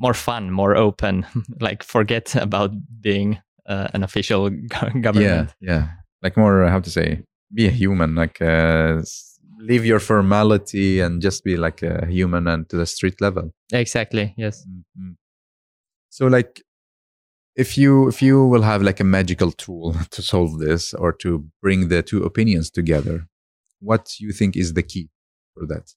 more 0.00 0.14
fun, 0.14 0.50
more 0.50 0.76
open. 0.76 1.26
like 1.60 1.82
forget 1.82 2.34
about 2.36 2.70
being 3.00 3.38
uh, 3.68 3.88
an 3.94 4.02
official 4.02 4.48
go- 4.68 4.88
yeah 4.94 5.00
government. 5.00 5.54
yeah 5.60 5.88
like 6.22 6.36
more 6.36 6.64
uh, 6.64 6.70
how 6.70 6.80
to 6.80 6.90
say 6.90 7.22
be 7.54 7.66
a 7.66 7.70
human 7.70 8.14
like 8.14 8.40
uh, 8.40 9.00
leave 9.58 9.84
your 9.84 10.00
formality 10.00 11.00
and 11.00 11.20
just 11.22 11.44
be 11.44 11.56
like 11.56 11.82
a 11.82 12.06
human 12.06 12.46
and 12.48 12.68
to 12.68 12.76
the 12.76 12.86
street 12.86 13.20
level 13.20 13.50
Exactly. 13.72 14.34
Yes. 14.36 14.66
Mhm. 14.98 15.14
so 16.08 16.26
like 16.26 16.62
if 17.56 17.76
you 17.76 18.08
if 18.08 18.22
you 18.22 18.46
will 18.46 18.62
have 18.62 18.82
like 18.82 19.00
a 19.00 19.04
magical 19.04 19.52
tool 19.52 19.94
to 20.10 20.22
solve 20.22 20.58
this 20.58 20.94
or 20.94 21.12
to 21.12 21.46
bring 21.62 21.88
the 21.88 22.02
two 22.02 22.22
opinions 22.24 22.70
together 22.70 23.26
what 23.80 24.20
you 24.20 24.32
think 24.32 24.56
is 24.56 24.74
the 24.74 24.82
key 24.82 25.08
for 25.54 25.66
that 25.66 25.94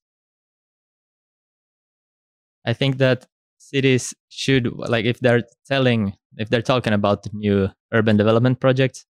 I 2.65 2.73
think 2.73 2.97
that 2.97 3.27
cities 3.57 4.13
should 4.29 4.71
like 4.77 5.05
if 5.05 5.19
they're 5.19 5.43
telling 5.65 6.13
if 6.37 6.49
they're 6.49 6.61
talking 6.61 6.93
about 6.93 7.31
new 7.33 7.69
urban 7.93 8.17
development 8.17 8.59
projects 8.59 9.05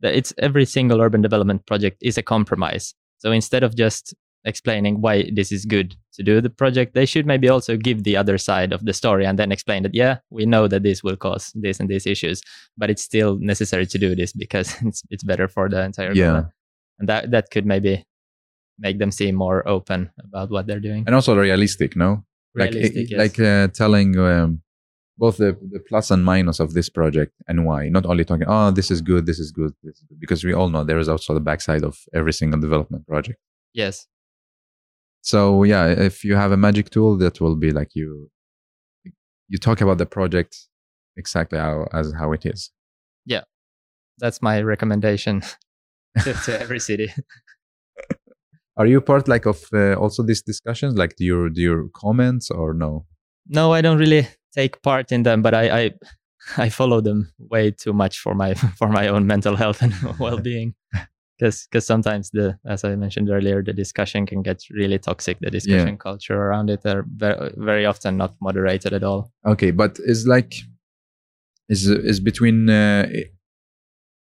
that 0.00 0.14
it's 0.14 0.34
every 0.38 0.64
single 0.64 1.00
urban 1.00 1.22
development 1.22 1.66
project 1.66 1.98
is 2.02 2.18
a 2.18 2.22
compromise. 2.22 2.94
So 3.18 3.32
instead 3.32 3.62
of 3.62 3.76
just 3.76 4.14
explaining 4.44 5.00
why 5.00 5.30
this 5.32 5.50
is 5.50 5.64
good 5.64 5.96
to 6.14 6.22
do 6.22 6.40
the 6.40 6.50
project, 6.50 6.94
they 6.94 7.06
should 7.06 7.26
maybe 7.26 7.48
also 7.48 7.76
give 7.76 8.04
the 8.04 8.16
other 8.16 8.38
side 8.38 8.72
of 8.72 8.84
the 8.84 8.92
story 8.92 9.24
and 9.26 9.38
then 9.38 9.50
explain 9.52 9.82
that 9.82 9.94
yeah, 9.94 10.18
we 10.30 10.44
know 10.46 10.68
that 10.68 10.82
this 10.82 11.02
will 11.02 11.16
cause 11.16 11.50
this 11.54 11.80
and 11.80 11.88
these 11.88 12.06
issues, 12.06 12.42
but 12.76 12.90
it's 12.90 13.02
still 13.02 13.38
necessary 13.40 13.86
to 13.86 13.98
do 13.98 14.14
this 14.14 14.32
because 14.32 14.74
it's 14.82 15.02
it's 15.10 15.24
better 15.24 15.48
for 15.48 15.68
the 15.68 15.82
entire 15.82 16.12
Yeah. 16.12 16.24
government. 16.26 16.48
And 16.98 17.08
that 17.08 17.30
that 17.30 17.50
could 17.50 17.66
maybe 17.66 18.04
make 18.78 18.98
them 18.98 19.10
seem 19.10 19.34
more 19.34 19.66
open 19.68 20.10
about 20.24 20.50
what 20.50 20.66
they're 20.66 20.80
doing. 20.80 21.04
and 21.06 21.14
also 21.14 21.36
realistic 21.36 21.96
no 21.96 22.24
Realistic, 22.54 22.96
like 22.96 23.10
yes. 23.10 23.18
like 23.18 23.40
uh, 23.40 23.68
telling 23.68 24.16
um, 24.18 24.62
both 25.18 25.36
the, 25.38 25.56
the 25.72 25.80
plus 25.88 26.10
and 26.10 26.24
minus 26.24 26.60
of 26.60 26.72
this 26.74 26.88
project 26.88 27.32
and 27.48 27.64
why 27.66 27.88
not 27.88 28.04
only 28.06 28.24
talking 28.24 28.46
oh 28.48 28.70
this 28.70 28.90
is 28.90 29.00
good 29.00 29.26
this 29.26 29.38
is 29.38 29.50
good 29.52 29.72
this 29.82 29.96
is 29.96 30.04
good 30.08 30.20
because 30.20 30.44
we 30.44 30.52
all 30.52 30.68
know 30.68 30.84
there 30.84 30.98
is 30.98 31.08
also 31.08 31.34
the 31.34 31.40
backside 31.50 31.82
of 31.84 31.98
every 32.12 32.32
single 32.32 32.60
development 32.60 33.06
project 33.06 33.38
yes. 33.72 34.06
So 35.24 35.64
yeah 35.64 35.86
if 35.86 36.24
you 36.24 36.34
have 36.36 36.52
a 36.52 36.56
magic 36.56 36.90
tool 36.90 37.16
that 37.18 37.40
will 37.40 37.56
be 37.56 37.70
like 37.70 37.90
you 37.94 38.30
you 39.48 39.58
talk 39.58 39.80
about 39.80 39.98
the 39.98 40.06
project 40.06 40.56
exactly 41.16 41.58
how 41.58 41.86
as 41.92 42.12
how 42.12 42.32
it 42.32 42.46
is. 42.46 42.70
Yeah. 43.24 43.42
That's 44.18 44.42
my 44.42 44.62
recommendation 44.62 45.42
to, 46.22 46.32
to 46.32 46.60
every 46.60 46.80
city. 46.80 47.12
are 48.76 48.86
you 48.86 49.00
part 49.00 49.28
like 49.28 49.46
of 49.46 49.62
uh, 49.72 49.94
also 49.94 50.22
these 50.22 50.42
discussions? 50.42 50.96
Like 50.96 51.16
do 51.16 51.24
your 51.24 51.50
do 51.50 51.60
your 51.60 51.88
comments 51.94 52.50
or 52.50 52.74
no? 52.74 53.06
No, 53.46 53.72
I 53.72 53.80
don't 53.80 53.98
really 53.98 54.26
take 54.54 54.82
part 54.82 55.12
in 55.12 55.22
them, 55.22 55.42
but 55.42 55.54
I 55.54 55.84
I, 55.84 55.90
I 56.56 56.68
follow 56.68 57.00
them 57.00 57.32
way 57.38 57.70
too 57.70 57.92
much 57.92 58.18
for 58.18 58.34
my 58.34 58.54
for 58.54 58.88
my 58.88 59.08
own 59.08 59.26
mental 59.26 59.56
health 59.56 59.82
and 59.82 59.94
well 60.18 60.38
being. 61.38 61.52
Because 61.70 61.86
sometimes 61.86 62.30
the 62.30 62.58
as 62.66 62.84
I 62.84 62.94
mentioned 62.96 63.30
earlier, 63.30 63.62
the 63.62 63.72
discussion 63.72 64.26
can 64.26 64.42
get 64.42 64.62
really 64.70 64.98
toxic. 64.98 65.38
The 65.40 65.50
discussion 65.50 65.98
culture 65.98 66.34
around 66.36 66.70
it 66.70 66.84
are 66.86 67.04
very, 67.16 67.52
very 67.56 67.86
often 67.86 68.16
not 68.16 68.34
moderated 68.40 68.92
at 68.92 69.02
all. 69.02 69.32
Okay, 69.46 69.70
but 69.70 69.98
is 70.00 70.26
like 70.26 70.54
is 71.68 71.88
is 71.88 72.20
between 72.20 72.68
uh, 72.68 73.06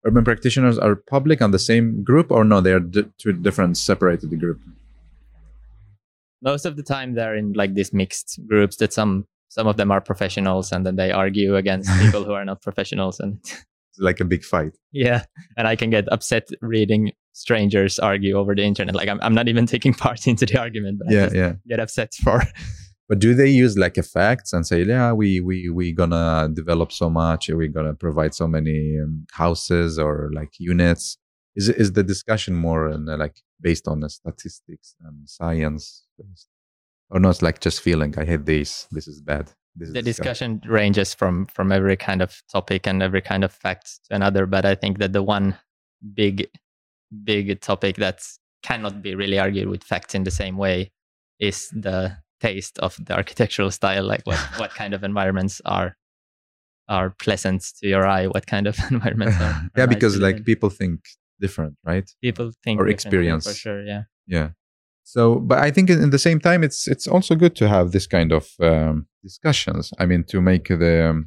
urban 0.04 0.24
practitioners 0.24 0.78
are 0.78 0.96
public 0.96 1.42
on 1.42 1.50
the 1.50 1.58
same 1.58 2.02
group 2.04 2.30
or 2.30 2.44
no? 2.44 2.60
They 2.60 2.72
are 2.72 2.80
d- 2.80 3.10
two 3.18 3.32
different 3.32 3.76
separated 3.76 4.38
group. 4.38 4.60
Most 6.42 6.66
of 6.66 6.76
the 6.76 6.82
time, 6.82 7.14
they're 7.14 7.34
in 7.34 7.52
like 7.54 7.74
these 7.74 7.92
mixed 7.92 8.40
groups. 8.46 8.76
That 8.76 8.92
some 8.92 9.26
some 9.48 9.66
of 9.66 9.76
them 9.76 9.90
are 9.90 10.00
professionals, 10.00 10.72
and 10.72 10.84
then 10.84 10.96
they 10.96 11.10
argue 11.10 11.56
against 11.56 11.90
people 12.00 12.24
who 12.24 12.32
are 12.32 12.44
not 12.44 12.62
professionals, 12.62 13.20
and 13.20 13.38
It's 13.38 13.64
like 13.98 14.20
a 14.20 14.24
big 14.24 14.44
fight. 14.44 14.76
Yeah, 14.92 15.24
and 15.56 15.66
I 15.68 15.76
can 15.76 15.90
get 15.90 16.10
upset 16.12 16.48
reading 16.60 17.12
strangers 17.32 17.98
argue 17.98 18.34
over 18.36 18.54
the 18.54 18.62
internet. 18.62 18.94
Like 18.94 19.08
I'm, 19.08 19.20
I'm 19.22 19.34
not 19.34 19.48
even 19.48 19.66
taking 19.74 19.92
part 19.94 20.26
into 20.26 20.46
the 20.46 20.58
argument, 20.58 20.98
but 20.98 21.08
I 21.08 21.12
Yeah, 21.14 21.24
just 21.26 21.36
yeah. 21.36 21.52
get 21.68 21.80
upset 21.80 22.14
for. 22.24 22.42
But 23.08 23.20
do 23.20 23.34
they 23.34 23.48
use 23.48 23.78
like 23.78 23.98
effects 23.98 24.52
and 24.52 24.66
say, 24.66 24.82
yeah, 24.82 25.12
we 25.12 25.40
we 25.40 25.68
we 25.68 25.92
gonna 25.92 26.48
develop 26.52 26.90
so 26.92 27.08
much, 27.08 27.48
we're 27.48 27.68
gonna 27.68 27.94
provide 27.94 28.34
so 28.34 28.48
many 28.48 28.98
um, 29.02 29.26
houses 29.32 29.98
or 29.98 30.30
like 30.34 30.50
units? 30.58 31.16
Is 31.54 31.68
is 31.68 31.92
the 31.92 32.02
discussion 32.02 32.54
more 32.54 32.88
uh, 32.88 32.98
like 33.16 33.36
based 33.60 33.86
on 33.86 34.00
the 34.00 34.10
statistics 34.10 34.96
and 35.04 35.28
science, 35.28 36.04
based? 36.18 36.48
or 37.10 37.20
not? 37.20 37.42
Like 37.42 37.60
just 37.60 37.80
feeling, 37.80 38.12
I 38.18 38.24
hate 38.24 38.44
this. 38.44 38.88
This 38.90 39.06
is 39.06 39.20
bad. 39.20 39.52
This 39.76 39.90
the 39.92 40.02
disgusting." 40.02 40.58
discussion 40.58 40.72
ranges 40.72 41.14
from 41.14 41.46
from 41.46 41.72
every 41.72 41.96
kind 41.96 42.22
of 42.22 42.42
topic 42.50 42.86
and 42.86 43.02
every 43.02 43.20
kind 43.20 43.44
of 43.44 43.52
fact 43.52 44.00
to 44.08 44.14
another. 44.14 44.46
But 44.46 44.64
I 44.64 44.74
think 44.74 44.98
that 44.98 45.12
the 45.12 45.22
one 45.22 45.56
big, 46.14 46.48
big 47.24 47.60
topic 47.60 47.96
that 47.96 48.22
cannot 48.62 49.02
be 49.02 49.14
really 49.14 49.38
argued 49.38 49.68
with 49.68 49.84
facts 49.84 50.14
in 50.14 50.24
the 50.24 50.30
same 50.30 50.56
way 50.56 50.90
is 51.38 51.68
the 51.70 52.16
taste 52.40 52.78
of 52.78 52.96
the 53.04 53.14
architectural 53.14 53.70
style. 53.70 54.04
Like 54.04 54.22
what 54.24 54.38
what 54.58 54.70
kind 54.70 54.94
of 54.94 55.04
environments 55.04 55.60
are 55.64 55.96
are 56.88 57.10
pleasant 57.10 57.62
to 57.80 57.88
your 57.88 58.06
eye? 58.06 58.26
What 58.26 58.46
kind 58.46 58.66
of 58.66 58.78
environments? 58.90 59.36
Are, 59.36 59.42
are 59.44 59.70
yeah, 59.76 59.86
because 59.86 60.18
like 60.18 60.38
in? 60.38 60.44
people 60.44 60.70
think 60.70 61.00
different, 61.40 61.76
right? 61.84 62.10
people 62.22 62.52
think 62.64 62.80
or 62.80 62.88
experience. 62.88 63.46
for 63.46 63.54
sure 63.54 63.84
yeah 63.84 64.04
Yeah. 64.26 64.50
So, 65.04 65.36
but 65.36 65.58
I 65.58 65.70
think 65.70 65.88
in 65.88 66.02
in 66.02 66.10
the 66.10 66.18
same 66.18 66.40
time, 66.40 66.64
it's 66.64 66.88
it's 66.88 67.06
also 67.06 67.36
good 67.36 67.54
to 67.56 67.68
have 67.68 67.92
this 67.92 68.08
kind 68.08 68.32
of 68.32 68.48
um, 68.60 69.06
discussions. 69.30 69.84
I 70.02 70.04
mean, 70.10 70.22
to 70.32 70.40
make 70.50 70.66
the 70.68 71.24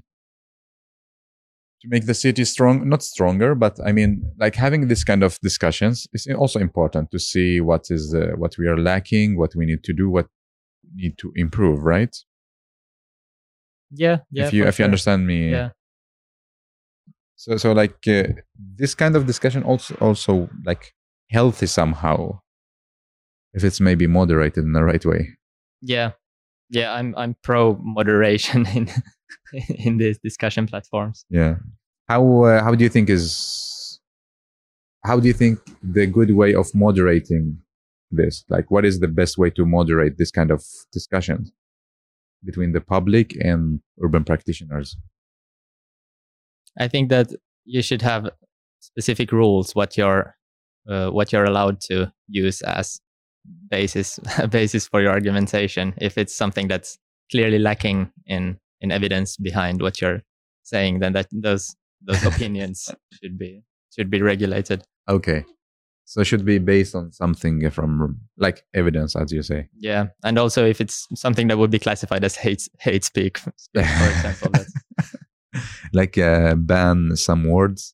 to 1.82 1.88
make 1.94 2.06
the 2.12 2.14
city 2.26 2.44
strong, 2.54 2.76
not 2.94 3.02
stronger, 3.14 3.56
but 3.56 3.74
I 3.90 3.92
mean, 3.98 4.12
like 4.44 4.56
having 4.66 4.82
this 4.92 5.04
kind 5.10 5.24
of 5.24 5.32
discussions 5.50 6.08
is 6.18 6.28
also 6.44 6.60
important 6.60 7.06
to 7.12 7.20
see 7.20 7.50
what 7.70 7.84
is 7.90 8.04
uh, 8.14 8.34
what 8.42 8.54
we 8.60 8.66
are 8.72 8.78
lacking, 8.92 9.38
what 9.42 9.52
we 9.56 9.66
need 9.66 9.84
to 9.90 9.94
do, 10.02 10.06
what 10.18 10.28
we 10.84 11.04
need 11.04 11.16
to 11.24 11.32
improve, 11.36 11.80
right? 11.96 12.16
yeah 13.92 14.18
yeah 14.32 14.46
if 14.46 14.54
you 14.54 14.62
if 14.68 14.78
you 14.80 14.86
understand 14.86 15.22
me, 15.26 15.40
yeah 15.52 15.70
So 17.36 17.58
so 17.58 17.72
like 17.82 17.98
uh, 18.08 18.24
this 18.82 18.94
kind 18.96 19.16
of 19.16 19.26
discussion 19.26 19.64
also 19.64 19.96
also 20.08 20.50
like 20.66 20.84
healthy 21.32 21.68
somehow, 21.68 22.20
if 23.54 23.64
it's 23.64 23.80
maybe 23.80 24.08
moderated 24.08 24.64
in 24.64 24.74
the 24.74 24.84
right 24.84 25.06
way. 25.06 25.22
yeah 25.82 26.12
yeah 26.70 26.94
i'm 26.94 27.14
i'm 27.18 27.36
pro 27.44 27.76
moderation 27.82 28.66
in 28.76 28.90
in 29.70 29.98
these 29.98 30.20
discussion 30.20 30.68
platforms 30.68 31.26
Yeah. 31.30 31.56
How 32.08 32.44
uh, 32.44 32.64
how 32.64 32.74
do 32.74 32.84
you 32.84 32.90
think 32.90 33.10
is 33.10 34.00
how 35.04 35.20
do 35.20 35.28
you 35.28 35.34
think 35.34 35.60
the 35.84 36.08
good 36.08 36.32
way 36.32 36.54
of 36.56 36.68
moderating 36.74 37.60
this? 38.12 38.44
Like, 38.50 38.72
what 38.72 38.86
is 38.86 39.00
the 39.00 39.08
best 39.08 39.38
way 39.38 39.50
to 39.52 39.66
moderate 39.66 40.18
this 40.18 40.32
kind 40.32 40.52
of 40.52 40.64
discussions 40.92 41.52
between 42.44 42.72
the 42.74 42.82
public 42.82 43.36
and 43.40 43.80
urban 44.04 44.24
practitioners? 44.24 44.98
I 46.78 46.88
think 46.88 47.10
that 47.10 47.32
you 47.66 47.82
should 47.82 48.02
have 48.02 48.30
specific 48.80 49.32
rules 49.32 49.76
what 49.76 49.98
you're 49.98 50.36
uh, 50.90 51.10
what 51.10 51.32
you're 51.32 51.46
allowed 51.46 51.80
to 51.82 52.12
use 52.28 52.62
as 52.62 53.00
basis 53.70 54.20
basis 54.50 54.88
for 54.88 55.02
your 55.02 55.12
argumentation. 55.12 55.94
If 55.98 56.18
it's 56.18 56.36
something 56.36 56.68
that's 56.68 56.98
clearly 57.32 57.60
lacking 57.60 58.12
in 58.26 58.60
in 58.82 58.92
evidence 58.92 59.38
behind 59.38 59.82
what 59.82 60.02
you're 60.02 60.22
saying, 60.64 61.00
then 61.00 61.14
that 61.14 61.28
those 61.32 61.76
those 62.02 62.26
opinions 62.32 62.90
should 63.22 63.38
be 63.38 63.64
should 63.96 64.10
be 64.10 64.22
regulated. 64.22 64.84
Okay. 65.08 65.46
So 66.06 66.22
it 66.22 66.26
should 66.26 66.44
be 66.44 66.58
based 66.58 66.96
on 66.96 67.12
something 67.12 67.70
from 67.70 68.20
like 68.36 68.66
evidence, 68.74 69.16
as 69.16 69.32
you 69.32 69.44
say. 69.44 69.70
Yeah, 69.78 70.08
and 70.24 70.40
also 70.40 70.66
if 70.66 70.82
it's 70.82 71.08
something 71.14 71.48
that 71.50 71.60
would 71.60 71.70
be 71.70 71.78
classified 71.78 72.24
as 72.24 72.36
hate 72.36 72.68
hate 72.80 73.04
speak, 73.04 73.38
for 73.38 73.52
example, 73.76 74.52
like 75.94 76.18
uh, 76.18 76.56
ban 76.56 77.16
some 77.16 77.48
words. 77.48 77.94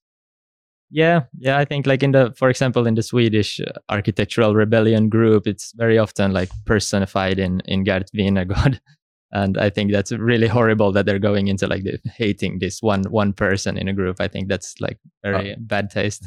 Yeah, 0.96 1.24
yeah, 1.38 1.58
I 1.58 1.66
think 1.66 1.86
like 1.86 2.04
in 2.04 2.14
the, 2.14 2.34
for 2.38 2.50
example, 2.50 2.88
in 2.88 2.96
the 2.96 3.04
Swedish 3.04 3.60
uh, 3.60 3.66
architectural 3.90 4.56
rebellion 4.56 5.10
group, 5.10 5.46
it's 5.46 5.74
very 5.76 5.98
often 5.98 6.32
like 6.32 6.50
personified 6.66 7.38
in 7.38 7.60
in 7.66 7.84
Gert 7.84 8.10
Wingårdh, 8.16 8.80
and 9.34 9.58
I 9.58 9.70
think 9.70 9.92
that's 9.92 10.14
really 10.14 10.48
horrible 10.48 10.94
that 10.94 11.06
they're 11.06 11.20
going 11.20 11.50
into 11.50 11.68
like 11.68 11.84
the, 11.84 12.00
hating 12.16 12.60
this 12.60 12.82
one 12.82 13.04
one 13.12 13.34
person 13.34 13.78
in 13.78 13.90
a 13.90 13.94
group. 13.94 14.22
I 14.22 14.30
think 14.30 14.48
that's 14.48 14.80
like 14.80 14.98
very 15.22 15.52
uh, 15.52 15.58
bad 15.60 15.90
taste. 15.90 16.24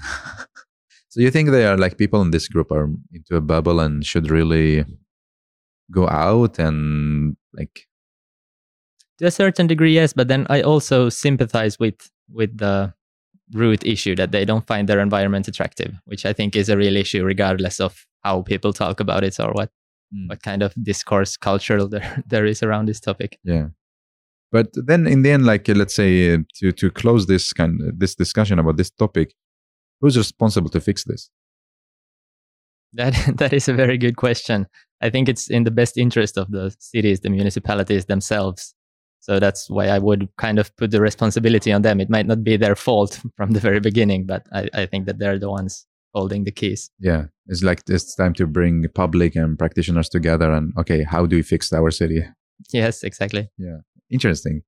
so 1.08 1.22
you 1.22 1.30
think 1.30 1.48
they 1.48 1.64
are 1.64 1.78
like 1.78 1.96
people 1.96 2.20
in 2.20 2.30
this 2.30 2.46
group 2.46 2.70
are 2.70 2.90
into 3.14 3.36
a 3.36 3.40
bubble 3.40 3.80
and 3.80 4.04
should 4.04 4.30
really 4.30 4.84
go 5.90 6.06
out 6.10 6.58
and 6.58 7.38
like 7.54 7.88
to 9.16 9.24
a 9.24 9.30
certain 9.30 9.66
degree 9.66 9.94
yes 9.94 10.12
but 10.12 10.28
then 10.28 10.46
i 10.50 10.60
also 10.60 11.08
sympathize 11.08 11.78
with 11.78 12.10
with 12.30 12.58
the 12.58 12.92
root 13.52 13.84
issue 13.84 14.14
that 14.14 14.30
they 14.30 14.44
don't 14.44 14.66
find 14.66 14.88
their 14.88 15.00
environment 15.00 15.48
attractive 15.48 15.94
which 16.04 16.26
i 16.26 16.32
think 16.32 16.54
is 16.54 16.68
a 16.68 16.76
real 16.76 16.96
issue 16.96 17.24
regardless 17.24 17.80
of 17.80 18.06
how 18.24 18.42
people 18.42 18.72
talk 18.72 19.00
about 19.00 19.24
it 19.24 19.38
or 19.40 19.52
what 19.52 19.70
mm. 20.14 20.28
what 20.28 20.42
kind 20.42 20.62
of 20.62 20.74
discourse 20.82 21.36
cultural 21.36 21.88
there, 21.94 22.22
there 22.26 22.46
is 22.46 22.62
around 22.62 22.86
this 22.86 23.00
topic. 23.00 23.38
Yeah. 23.44 23.68
But 24.50 24.68
then 24.72 25.06
in 25.06 25.22
the 25.22 25.30
end 25.30 25.44
like 25.44 25.68
uh, 25.68 25.74
let's 25.74 25.94
say 25.94 26.34
uh, 26.34 26.38
to 26.56 26.72
to 26.72 26.90
close 26.90 27.26
this 27.26 27.52
kind 27.52 27.80
of, 27.82 27.98
this 27.98 28.14
discussion 28.14 28.58
about 28.58 28.76
this 28.76 28.90
topic 28.90 29.34
who's 30.00 30.16
responsible 30.16 30.70
to 30.70 30.80
fix 30.80 31.04
this? 31.04 31.30
That 32.94 33.14
that 33.36 33.52
is 33.52 33.68
a 33.68 33.74
very 33.74 33.98
good 33.98 34.16
question. 34.16 34.66
I 35.00 35.10
think 35.10 35.28
it's 35.28 35.48
in 35.50 35.64
the 35.64 35.70
best 35.70 35.96
interest 35.96 36.38
of 36.38 36.50
the 36.50 36.74
cities 36.78 37.20
the 37.20 37.30
municipalities 37.30 38.06
themselves 38.06 38.74
so 39.20 39.38
that's 39.38 39.68
why 39.68 39.86
i 39.88 39.98
would 39.98 40.28
kind 40.36 40.58
of 40.58 40.74
put 40.76 40.90
the 40.90 41.00
responsibility 41.00 41.72
on 41.72 41.82
them. 41.82 42.00
It 42.00 42.10
might 42.10 42.26
not 42.26 42.42
be 42.44 42.56
their 42.56 42.76
fault 42.76 43.20
from 43.36 43.52
the 43.52 43.60
very 43.60 43.80
beginning 43.80 44.26
but 44.26 44.46
i, 44.52 44.68
I 44.74 44.86
think 44.86 45.06
that 45.06 45.18
they're 45.18 45.38
the 45.38 45.50
ones 45.50 45.86
holding 46.14 46.44
the 46.44 46.50
keys. 46.50 46.90
Yeah. 46.98 47.26
It's 47.46 47.62
like 47.62 47.82
it's 47.88 48.14
time 48.14 48.34
to 48.34 48.46
bring 48.46 48.86
public 48.94 49.36
and 49.36 49.58
practitioners 49.58 50.08
together 50.08 50.50
and 50.52 50.72
okay 50.78 51.02
how 51.02 51.26
do 51.26 51.36
we 51.36 51.42
fix 51.42 51.72
our 51.72 51.90
city? 51.90 52.24
Yes 52.72 53.02
exactly. 53.02 53.48
Yeah. 53.58 53.78
Interesting. 54.10 54.62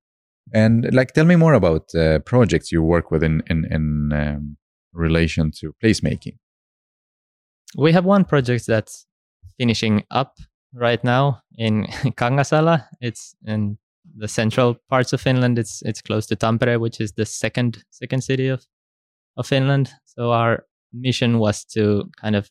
And 0.53 0.93
like 0.93 1.13
tell 1.13 1.25
me 1.25 1.35
more 1.35 1.53
about 1.53 1.93
uh, 1.95 2.19
projects 2.19 2.71
you 2.71 2.81
work 2.83 3.11
with 3.11 3.23
in 3.23 3.43
in, 3.49 3.65
in 3.71 4.13
um, 4.13 4.57
relation 4.93 5.51
to 5.59 5.73
placemaking. 5.83 6.37
We 7.77 7.93
have 7.93 8.05
one 8.05 8.25
project 8.25 8.67
that's 8.67 9.05
finishing 9.57 10.03
up 10.11 10.37
right 10.73 11.03
now 11.03 11.41
in 11.57 11.85
kangasala. 12.19 12.87
It's 12.99 13.35
in 13.45 13.77
the 14.15 14.27
central 14.27 14.75
parts 14.89 15.13
of 15.13 15.21
finland 15.21 15.57
it's 15.57 15.81
it's 15.83 16.01
close 16.01 16.25
to 16.25 16.35
tampere 16.35 16.79
which 16.79 16.99
is 16.99 17.13
the 17.13 17.25
second 17.25 17.83
second 17.91 18.21
city 18.21 18.47
of 18.47 18.65
of 19.37 19.47
finland 19.47 19.91
so 20.05 20.31
our 20.31 20.65
mission 20.93 21.39
was 21.39 21.63
to 21.63 22.09
kind 22.19 22.35
of 22.35 22.49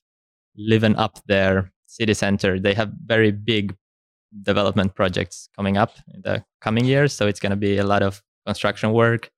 liven 0.57 0.97
up 0.97 1.19
their 1.27 1.73
city 1.87 2.15
center. 2.15 2.59
They 2.59 2.75
have 2.75 2.93
very 3.05 3.33
big 3.33 3.75
development 4.43 4.95
projects 4.95 5.49
coming 5.57 5.77
up 5.77 5.93
in 6.15 6.23
the 6.23 6.45
coming 6.61 6.85
years. 6.85 7.13
So 7.13 7.27
it's 7.27 7.41
going 7.41 7.51
to 7.51 7.57
be 7.57 7.79
a 7.79 7.85
lot 7.85 8.03
of 8.03 8.23
construction 8.47 8.93
work. 8.93 9.31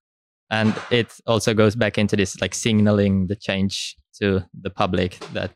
And 0.51 0.75
it 0.91 1.15
also 1.27 1.55
goes 1.55 1.75
back 1.75 1.97
into 1.97 2.15
this 2.15 2.41
like 2.41 2.55
signaling 2.55 3.27
the 3.29 3.37
change 3.37 3.97
to 4.21 4.45
the 4.61 4.69
public 4.69 5.19
that 5.33 5.53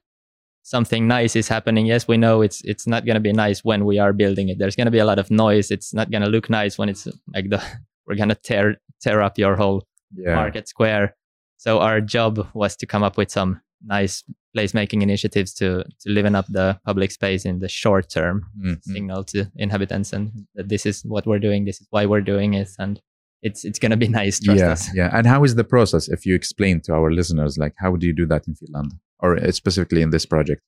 something 0.67 1.07
nice 1.07 1.37
is 1.37 1.47
happening. 1.47 1.87
Yes, 1.87 2.09
we 2.09 2.17
know 2.17 2.43
it's 2.43 2.61
it's 2.65 2.87
not 2.87 3.07
going 3.07 3.15
to 3.15 3.21
be 3.21 3.33
nice 3.33 3.65
when 3.65 3.85
we 3.85 4.01
are 4.01 4.13
building 4.13 4.49
it. 4.49 4.59
There's 4.59 4.75
going 4.75 4.87
to 4.87 4.97
be 4.99 4.99
a 4.99 5.05
lot 5.05 5.21
of 5.21 5.31
noise. 5.31 5.71
It's 5.71 5.95
not 5.95 6.11
going 6.11 6.25
to 6.25 6.29
look 6.29 6.51
nice 6.51 6.77
when 6.77 6.89
it's 6.89 7.07
like 7.35 7.51
the 7.51 7.63
we're 8.07 8.17
going 8.17 8.31
to 8.31 8.35
tear 8.35 8.77
tear 9.01 9.23
up 9.23 9.39
your 9.39 9.57
whole 9.57 9.87
yeah. 10.15 10.35
market 10.35 10.69
square. 10.69 11.15
So 11.57 11.79
our 11.79 12.01
job 12.01 12.49
was 12.53 12.77
to 12.77 12.87
come 12.87 13.05
up 13.05 13.17
with 13.17 13.31
some 13.31 13.61
nice 13.85 14.25
placemaking 14.57 15.03
initiatives 15.03 15.55
to 15.55 15.85
to 16.01 16.11
liven 16.11 16.35
up 16.35 16.47
the 16.49 16.79
public 16.85 17.13
space 17.13 17.45
in 17.45 17.61
the 17.61 17.69
short 17.69 18.11
term, 18.11 18.47
mm-hmm. 18.59 18.93
signal 18.93 19.23
to 19.25 19.47
inhabitants 19.55 20.13
and 20.13 20.33
that 20.57 20.69
this 20.69 20.85
is 20.85 21.03
what 21.05 21.27
we're 21.27 21.45
doing, 21.49 21.65
this 21.65 21.81
is 21.81 21.87
why 21.91 22.07
we're 22.07 22.27
doing 22.33 22.55
it, 22.55 22.71
and 22.79 23.01
it's 23.41 23.65
it's 23.65 23.79
gonna 23.79 23.97
be 23.97 24.09
nice. 24.09 24.41
yeah, 24.43 24.73
us. 24.73 24.93
yeah. 24.95 25.11
And 25.17 25.29
how 25.29 25.45
is 25.45 25.55
the 25.55 25.69
process? 25.75 26.09
If 26.09 26.27
you 26.27 26.35
explain 26.35 26.81
to 26.87 26.93
our 26.95 27.13
listeners, 27.13 27.57
like 27.57 27.75
how 27.79 27.95
do 27.95 28.05
you 28.09 28.15
do 28.23 28.27
that 28.27 28.49
in 28.49 28.57
Finland, 28.57 28.95
or 29.21 29.37
uh, 29.37 29.53
specifically 29.53 30.03
in 30.03 30.11
this 30.11 30.27
project? 30.27 30.63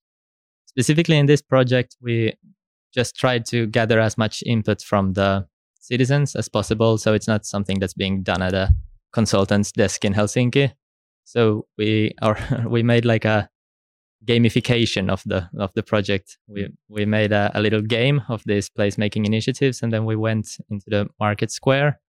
Specifically 0.67 1.19
in 1.19 1.27
this 1.27 1.43
project, 1.43 1.97
we 2.01 2.35
just 2.95 3.17
tried 3.17 3.45
to 3.47 3.67
gather 3.67 4.01
as 4.01 4.17
much 4.17 4.43
input 4.47 4.83
from 4.83 5.15
the 5.15 5.47
citizens 5.81 6.37
as 6.37 6.49
possible. 6.49 6.99
So 6.99 7.15
it's 7.15 7.29
not 7.29 7.47
something 7.47 7.79
that's 7.79 7.95
being 7.95 8.23
done 8.23 8.43
at 8.43 8.55
a 8.55 8.75
consultant's 9.13 9.73
desk 9.73 10.05
in 10.05 10.15
Helsinki. 10.15 10.73
So 11.25 11.67
we 11.77 12.15
are 12.23 12.39
we 12.69 12.83
made 12.83 13.05
like 13.05 13.25
a 13.25 13.49
gamification 14.25 15.11
of 15.11 15.23
the 15.25 15.49
of 15.59 15.73
the 15.75 15.83
project. 15.83 16.39
We 16.47 16.69
we 16.89 17.07
made 17.07 17.33
a, 17.33 17.51
a 17.55 17.61
little 17.61 17.83
game 17.83 18.23
of 18.29 18.43
these 18.45 18.69
placemaking 18.69 19.27
initiatives, 19.27 19.83
and 19.83 19.93
then 19.93 20.05
we 20.05 20.17
went 20.17 20.59
into 20.71 20.87
the 20.89 21.09
market 21.21 21.51
square 21.51 22.01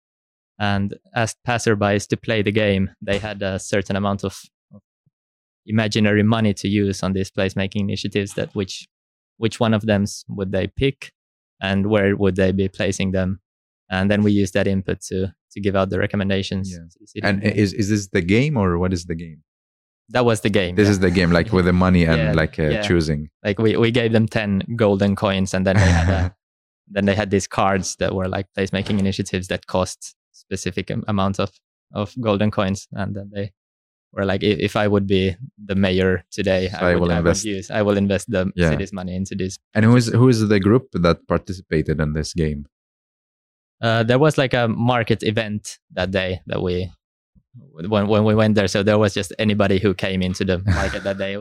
and 0.59 0.95
asked 1.15 1.37
passerbys 1.47 2.07
to 2.07 2.17
play 2.17 2.41
the 2.41 2.51
game. 2.51 2.91
They 3.01 3.17
had 3.17 3.41
a 3.41 3.59
certain 3.59 3.95
amount 3.95 4.23
of, 4.23 4.33
of 4.33 4.41
imaginary 5.69 6.23
money 6.23 6.53
to 6.55 6.67
use 6.67 7.01
on 7.03 7.13
these 7.13 7.31
placemaking 7.31 7.81
initiatives. 7.81 8.33
That 8.33 8.53
which 8.53 8.87
which 9.37 9.59
one 9.59 9.73
of 9.73 9.85
them 9.85 10.05
would 10.27 10.51
they 10.51 10.67
pick, 10.67 11.13
and 11.61 11.87
where 11.87 12.15
would 12.15 12.35
they 12.35 12.51
be 12.51 12.67
placing 12.67 13.11
them? 13.11 13.39
And 13.89 14.11
then 14.11 14.21
we 14.21 14.31
use 14.31 14.51
that 14.51 14.67
input 14.67 15.01
to 15.09 15.33
to 15.51 15.61
give 15.61 15.75
out 15.75 15.89
the 15.89 15.99
recommendations. 15.99 16.71
Yeah. 17.15 17.29
And 17.29 17.43
is 17.43 17.73
is 17.73 17.89
this 17.89 18.07
the 18.07 18.21
game 18.21 18.57
or 18.57 18.77
what 18.77 18.91
is 18.91 19.05
the 19.05 19.15
game? 19.15 19.43
That 20.09 20.25
was 20.25 20.41
the 20.41 20.49
game. 20.49 20.75
This 20.75 20.87
yeah. 20.87 20.91
is 20.91 20.99
the 20.99 21.11
game, 21.11 21.31
like 21.31 21.53
with 21.53 21.65
the 21.65 21.73
money 21.73 22.03
and 22.03 22.17
yeah, 22.17 22.33
like 22.33 22.57
uh, 22.57 22.81
choosing. 22.81 23.29
Like 23.43 23.59
we, 23.59 23.77
we 23.77 23.91
gave 23.91 24.11
them 24.11 24.27
ten 24.27 24.63
golden 24.75 25.15
coins, 25.15 25.53
and 25.53 25.67
then 25.67 25.75
they 25.75 25.91
had 25.91 26.09
a, 26.09 26.35
then 26.87 27.05
they 27.05 27.13
had 27.13 27.29
these 27.29 27.47
cards 27.47 27.95
that 27.97 28.15
were 28.15 28.27
like 28.27 28.47
placemaking 28.57 28.97
initiatives 28.97 29.47
that 29.49 29.67
cost 29.67 30.15
specific 30.31 30.91
amount 31.07 31.39
of 31.39 31.51
of 31.93 32.13
golden 32.19 32.49
coins, 32.49 32.87
and 32.93 33.15
then 33.15 33.29
they 33.33 33.51
were 34.11 34.25
like, 34.25 34.43
if, 34.43 34.59
if 34.59 34.75
I 34.75 34.87
would 34.87 35.07
be 35.07 35.35
the 35.63 35.75
mayor 35.75 36.23
today, 36.31 36.69
so 36.69 36.77
I, 36.77 36.93
would, 36.93 37.01
will 37.01 37.11
I 37.11 37.17
invest. 37.17 37.45
Would 37.45 37.51
use, 37.51 37.71
I 37.71 37.81
will 37.81 37.97
invest 37.97 38.29
the 38.29 38.51
city's 38.57 38.93
money 38.93 39.15
into 39.15 39.35
this. 39.35 39.57
And 39.73 39.85
who 39.85 39.95
is 39.95 40.07
who 40.07 40.27
is 40.29 40.47
the 40.47 40.59
group 40.59 40.87
that 40.93 41.27
participated 41.27 41.99
in 41.99 42.13
this 42.13 42.33
game? 42.33 42.65
uh, 43.81 44.03
there 44.03 44.19
was 44.19 44.37
like 44.37 44.53
a 44.53 44.67
market 44.67 45.23
event 45.23 45.79
that 45.93 46.11
day 46.11 46.41
that 46.47 46.61
we 46.61 46.91
when 47.55 48.07
when 48.07 48.23
we 48.23 48.35
went 48.35 48.55
there. 48.55 48.67
So 48.67 48.83
there 48.83 48.97
was 48.97 49.13
just 49.13 49.33
anybody 49.39 49.79
who 49.79 49.93
came 49.93 50.21
into 50.21 50.43
the 50.45 50.59
market 50.65 51.03
that 51.03 51.17
day. 51.17 51.37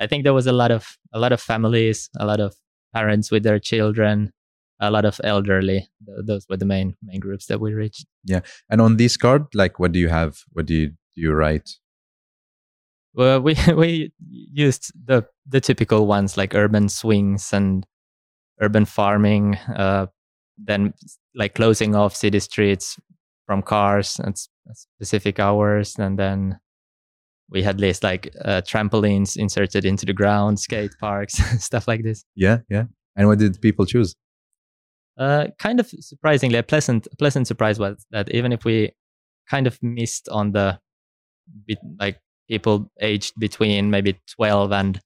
I 0.00 0.06
think 0.06 0.24
there 0.24 0.34
was 0.34 0.46
a 0.46 0.52
lot 0.52 0.70
of 0.70 0.96
a 1.12 1.18
lot 1.18 1.32
of 1.32 1.40
families, 1.40 2.08
a 2.18 2.26
lot 2.26 2.40
of 2.40 2.54
parents 2.94 3.30
with 3.30 3.42
their 3.42 3.58
children, 3.58 4.32
a 4.80 4.90
lot 4.90 5.04
of 5.04 5.20
elderly. 5.24 5.88
Those 6.00 6.46
were 6.48 6.56
the 6.56 6.66
main 6.66 6.96
main 7.02 7.20
groups 7.20 7.46
that 7.46 7.60
we 7.60 7.74
reached. 7.74 8.06
Yeah, 8.24 8.40
and 8.70 8.80
on 8.80 8.96
this 8.96 9.16
card, 9.16 9.46
like, 9.54 9.78
what 9.78 9.92
do 9.92 9.98
you 9.98 10.08
have? 10.08 10.38
What 10.52 10.66
do 10.66 10.74
you 10.74 10.88
do 10.88 11.20
you 11.20 11.32
write? 11.32 11.76
Well, 13.14 13.40
we 13.40 13.56
we 13.76 14.12
used 14.18 14.92
the 15.06 15.26
the 15.46 15.60
typical 15.60 16.06
ones 16.06 16.36
like 16.36 16.54
urban 16.54 16.88
swings 16.88 17.52
and 17.52 17.86
urban 18.60 18.84
farming, 18.84 19.56
uh, 19.76 20.06
then 20.58 20.94
like 21.34 21.54
closing 21.54 21.94
off 21.94 22.14
city 22.14 22.40
streets 22.40 22.98
from 23.46 23.62
cars 23.62 24.20
at 24.20 24.38
specific 24.74 25.38
hours. 25.38 25.96
And 25.98 26.18
then 26.18 26.58
we 27.50 27.62
had 27.62 27.78
this 27.78 28.02
like 28.02 28.34
uh, 28.44 28.62
trampolines 28.62 29.36
inserted 29.36 29.84
into 29.84 30.06
the 30.06 30.12
ground 30.12 30.60
skate 30.60 30.92
parks 31.00 31.34
stuff 31.62 31.88
like 31.88 32.02
this. 32.02 32.24
Yeah 32.34 32.58
yeah. 32.70 32.84
And 33.16 33.28
what 33.28 33.38
did 33.38 33.60
people 33.60 33.84
choose? 33.84 34.14
Uh, 35.18 35.48
kind 35.58 35.78
of 35.78 35.88
surprisingly 36.00 36.56
a 36.56 36.62
pleasant 36.62 37.06
pleasant 37.18 37.46
surprise 37.46 37.78
was 37.78 38.06
that 38.10 38.30
even 38.30 38.52
if 38.52 38.64
we 38.64 38.92
kind 39.50 39.66
of 39.66 39.78
missed 39.82 40.28
on 40.30 40.52
the 40.52 40.78
bit 41.66 41.78
like 41.98 42.18
people 42.52 42.90
aged 43.00 43.32
between 43.38 43.90
maybe 43.90 44.20
12 44.36 44.72
and 44.72 45.00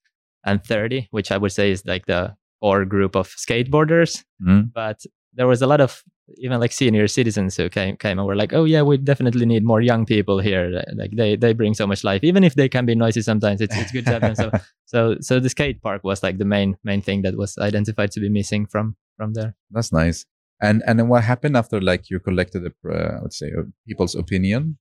and 0.45 0.65
30, 0.65 1.09
which 1.11 1.31
I 1.31 1.37
would 1.37 1.53
say 1.53 1.71
is 1.71 1.85
like 1.87 2.07
the 2.07 2.35
core 2.61 2.85
group 2.85 3.15
of 3.17 3.29
skateboarders. 3.29 4.25
Mm. 4.43 4.73
But 4.73 4.99
there 5.35 5.47
was 5.47 5.63
a 5.63 5.67
lot 5.67 5.81
of 5.81 6.03
even 6.39 6.59
like 6.59 6.73
senior 6.73 7.07
citizens 7.07 7.57
who 7.57 7.69
came 7.69 7.97
came 7.97 8.19
and 8.19 8.27
were 8.27 8.41
like, 8.43 8.53
"Oh 8.53 8.65
yeah, 8.65 8.83
we 8.83 8.97
definitely 8.97 9.47
need 9.47 9.65
more 9.65 9.81
young 9.81 10.07
people 10.07 10.39
here. 10.41 10.65
Like 11.03 11.13
they 11.21 11.37
they 11.37 11.53
bring 11.53 11.75
so 11.75 11.87
much 11.87 12.03
life, 12.11 12.23
even 12.25 12.43
if 12.43 12.55
they 12.55 12.69
can 12.69 12.85
be 12.87 12.97
noisy 12.97 13.23
sometimes. 13.23 13.61
It's 13.61 13.77
it's 13.81 13.93
good 13.93 14.07
to 14.07 14.13
have 14.15 14.23
them." 14.23 14.35
So 14.35 14.51
so 14.93 14.99
so 15.21 15.39
the 15.39 15.49
skate 15.57 15.81
park 15.83 16.03
was 16.03 16.23
like 16.27 16.39
the 16.39 16.51
main 16.57 16.77
main 16.83 17.03
thing 17.03 17.23
that 17.23 17.37
was 17.37 17.59
identified 17.59 18.11
to 18.13 18.21
be 18.21 18.29
missing 18.29 18.67
from 18.67 18.97
from 19.17 19.35
there. 19.35 19.55
That's 19.71 19.93
nice. 19.93 20.27
And 20.61 20.83
and 20.87 20.99
then 20.99 21.09
what 21.13 21.23
happened 21.23 21.57
after 21.57 21.81
like 21.81 22.11
you 22.11 22.19
collected 22.19 22.61
the 22.67 22.73
uh, 22.91 23.21
let's 23.23 23.39
say 23.39 23.53
uh, 23.59 23.71
people's 23.87 24.17
opinion? 24.17 24.79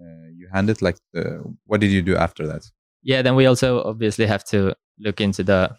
Uh, 0.00 0.28
you 0.46 0.52
handed 0.52 0.82
like 0.82 0.96
the 1.12 1.42
what 1.66 1.80
did 1.80 1.90
you 1.90 2.02
do 2.02 2.16
after 2.16 2.46
that? 2.46 2.70
Yeah, 3.02 3.22
then 3.22 3.36
we 3.36 3.46
also 3.46 3.82
obviously 3.82 4.26
have 4.26 4.44
to 4.44 4.74
look 4.98 5.20
into 5.20 5.42
the 5.42 5.76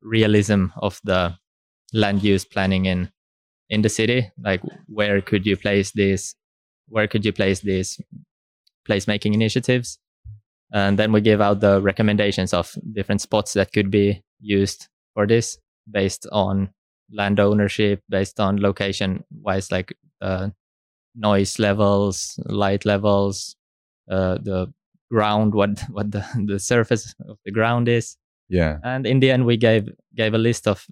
realism 0.00 0.66
of 0.76 1.00
the 1.04 1.36
land 1.92 2.22
use 2.22 2.44
planning 2.44 2.86
in 2.86 3.10
in 3.68 3.82
the 3.82 3.88
city. 3.88 4.30
Like 4.42 4.60
where 4.86 5.20
could 5.20 5.46
you 5.46 5.56
place 5.56 5.92
these? 5.92 6.34
Where 6.88 7.08
could 7.08 7.24
you 7.24 7.32
place 7.32 7.60
these 7.60 8.00
placemaking 8.88 9.34
initiatives? 9.34 9.98
And 10.72 10.98
then 10.98 11.12
we 11.12 11.20
give 11.20 11.40
out 11.40 11.60
the 11.60 11.80
recommendations 11.82 12.54
of 12.54 12.74
different 12.92 13.20
spots 13.20 13.52
that 13.52 13.72
could 13.72 13.90
be 13.90 14.22
used 14.40 14.88
for 15.14 15.26
this 15.26 15.58
based 15.90 16.26
on 16.32 16.70
land 17.12 17.38
ownership, 17.38 18.02
based 18.08 18.40
on 18.40 18.60
location 18.60 19.24
wise, 19.30 19.70
like 19.70 19.94
uh, 20.22 20.48
noise 21.14 21.58
levels, 21.58 22.38
light 22.46 22.86
levels, 22.86 23.54
uh, 24.12 24.36
the 24.42 24.72
ground, 25.10 25.54
what 25.54 25.70
what 25.90 26.10
the, 26.12 26.24
the 26.46 26.58
surface 26.58 27.14
of 27.28 27.38
the 27.44 27.50
ground 27.52 27.88
is. 27.88 28.16
Yeah. 28.48 28.78
And 28.84 29.06
in 29.06 29.20
the 29.20 29.30
end, 29.30 29.44
we 29.46 29.56
gave 29.56 29.88
gave 30.16 30.34
a 30.34 30.38
list 30.38 30.66
of 30.68 30.86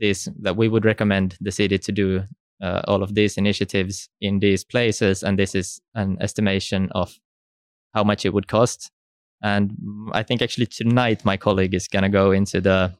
this 0.00 0.28
that 0.44 0.56
we 0.56 0.68
would 0.68 0.84
recommend 0.84 1.36
the 1.40 1.50
city 1.52 1.78
to 1.78 1.92
do 1.92 2.22
uh, 2.62 2.80
all 2.88 3.02
of 3.02 3.14
these 3.14 3.36
initiatives 3.36 4.08
in 4.20 4.40
these 4.40 4.64
places, 4.64 5.22
and 5.22 5.38
this 5.38 5.54
is 5.54 5.80
an 5.94 6.16
estimation 6.20 6.88
of 6.92 7.18
how 7.94 8.04
much 8.04 8.24
it 8.24 8.32
would 8.32 8.48
cost. 8.48 8.90
And 9.42 9.76
I 10.12 10.22
think 10.22 10.40
actually 10.42 10.66
tonight 10.66 11.24
my 11.24 11.36
colleague 11.36 11.74
is 11.74 11.88
going 11.88 12.04
to 12.04 12.08
go 12.08 12.30
into 12.32 12.60
the 12.60 12.92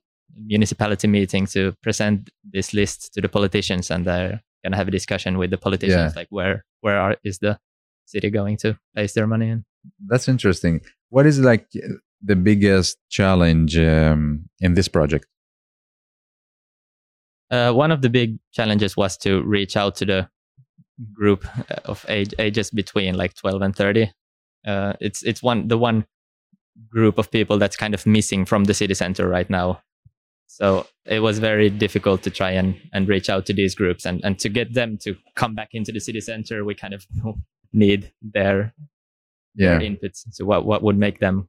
municipality 0.46 1.08
meeting 1.08 1.46
to 1.46 1.72
present 1.82 2.30
this 2.52 2.74
list 2.74 3.14
to 3.14 3.20
the 3.20 3.28
politicians, 3.28 3.90
and 3.90 4.04
they're 4.04 4.42
going 4.64 4.72
to 4.72 4.76
have 4.76 4.88
a 4.88 4.92
discussion 4.98 5.38
with 5.38 5.50
the 5.50 5.58
politicians, 5.58 6.12
Yeah. 6.14 6.20
like 6.20 6.28
where 6.30 6.64
where 6.80 6.98
are, 7.00 7.16
is 7.24 7.38
the 7.38 7.58
city 8.06 8.30
going 8.30 8.56
to 8.58 8.78
place 8.94 9.12
their 9.12 9.26
money 9.26 9.48
in. 9.48 9.64
That's 10.06 10.28
interesting. 10.28 10.80
What 11.08 11.26
is 11.26 11.40
like 11.40 11.66
the 12.22 12.36
biggest 12.36 12.98
challenge 13.10 13.76
um, 13.78 14.48
in 14.60 14.74
this 14.74 14.88
project? 14.88 15.26
Uh, 17.50 17.72
one 17.72 17.90
of 17.90 18.00
the 18.00 18.08
big 18.08 18.38
challenges 18.52 18.96
was 18.96 19.16
to 19.18 19.42
reach 19.42 19.76
out 19.76 19.94
to 19.96 20.06
the 20.06 20.28
group 21.12 21.46
uh, 21.70 21.76
of 21.84 22.04
age, 22.08 22.34
ages 22.38 22.70
between 22.70 23.14
like 23.14 23.34
12 23.34 23.62
and 23.62 23.76
30. 23.76 24.10
Uh, 24.66 24.92
it's 25.00 25.22
it's 25.22 25.42
one 25.42 25.68
the 25.68 25.76
one 25.76 26.06
group 26.88 27.18
of 27.18 27.30
people 27.30 27.58
that's 27.58 27.76
kind 27.76 27.94
of 27.94 28.06
missing 28.06 28.44
from 28.44 28.64
the 28.64 28.74
city 28.74 28.94
center 28.94 29.28
right 29.28 29.50
now. 29.50 29.82
So 30.46 30.86
it 31.06 31.20
was 31.20 31.38
very 31.38 31.70
difficult 31.70 32.22
to 32.24 32.30
try 32.30 32.50
and, 32.50 32.76
and 32.92 33.08
reach 33.08 33.30
out 33.30 33.46
to 33.46 33.54
these 33.54 33.74
groups 33.74 34.04
and, 34.04 34.20
and 34.22 34.38
to 34.40 34.50
get 34.50 34.74
them 34.74 34.98
to 34.98 35.16
come 35.34 35.54
back 35.54 35.70
into 35.72 35.92
the 35.92 36.00
city 36.00 36.20
center. 36.20 36.64
We 36.64 36.74
kind 36.74 36.92
of 36.92 37.06
need 37.72 38.12
their, 38.22 38.74
Yeah. 39.54 39.78
their 39.78 39.80
inputs. 39.80 40.24
So 40.30 40.44
what 40.44 40.64
what 40.64 40.82
would 40.82 40.96
make 40.98 41.18
them 41.20 41.48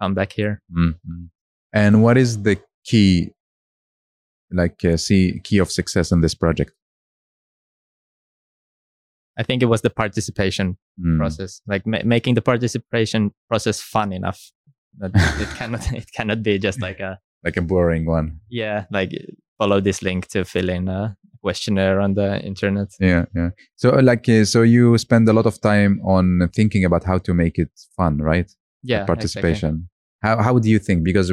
come 0.00 0.14
back 0.14 0.32
here? 0.32 0.60
Mhm. 0.72 1.30
And 1.72 2.02
what 2.02 2.16
is 2.18 2.42
the 2.42 2.60
key, 2.84 3.32
like, 4.50 4.84
uh, 4.84 4.96
see, 4.96 5.40
key 5.44 5.58
of 5.58 5.70
success 5.70 6.12
in 6.12 6.20
this 6.20 6.34
project? 6.34 6.72
I 9.38 9.42
think 9.42 9.62
it 9.62 9.66
was 9.66 9.80
the 9.80 9.90
participation 9.90 10.76
Mm. 11.00 11.16
process, 11.18 11.62
like 11.66 11.86
ma- 11.86 12.04
making 12.04 12.34
the 12.34 12.42
participation 12.42 13.32
process 13.48 13.80
fun 13.80 14.12
enough 14.12 14.52
that 14.98 15.10
it 15.40 15.48
cannot 15.56 15.90
it 15.92 16.12
cannot 16.12 16.42
be 16.42 16.58
just 16.58 16.80
like 16.82 17.00
a 17.00 17.18
Like 17.42 17.56
a 17.56 17.62
boring 17.62 18.04
one. 18.04 18.40
yeah 18.50 18.84
like 18.90 19.10
follow 19.58 19.80
this 19.80 20.02
link 20.02 20.26
to 20.28 20.44
fill 20.44 20.68
in 20.68 20.88
a 20.88 21.16
questionnaire 21.42 22.00
on 22.00 22.14
the 22.14 22.40
internet. 22.42 22.88
Yeah, 23.00 23.24
yeah. 23.34 23.50
So, 23.76 23.90
uh, 23.90 24.02
like, 24.02 24.28
uh, 24.28 24.44
so 24.44 24.62
you 24.62 24.96
spend 24.98 25.28
a 25.28 25.32
lot 25.32 25.46
of 25.46 25.60
time 25.60 26.00
on 26.04 26.48
thinking 26.54 26.84
about 26.84 27.04
how 27.04 27.18
to 27.18 27.34
make 27.34 27.58
it 27.58 27.70
fun, 27.96 28.18
right? 28.18 28.50
Yeah, 28.82 29.04
participation. 29.04 29.88
How 30.22 30.42
how 30.42 30.58
do 30.58 30.68
you 30.70 30.78
think? 30.78 31.04
Because 31.04 31.32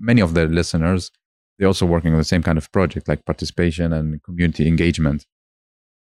many 0.00 0.20
of 0.20 0.34
the 0.34 0.46
listeners 0.46 1.10
they're 1.58 1.68
also 1.68 1.86
working 1.86 2.12
on 2.12 2.18
the 2.18 2.24
same 2.24 2.42
kind 2.42 2.58
of 2.58 2.70
project, 2.72 3.08
like 3.08 3.24
participation 3.24 3.92
and 3.92 4.22
community 4.22 4.66
engagement. 4.66 5.26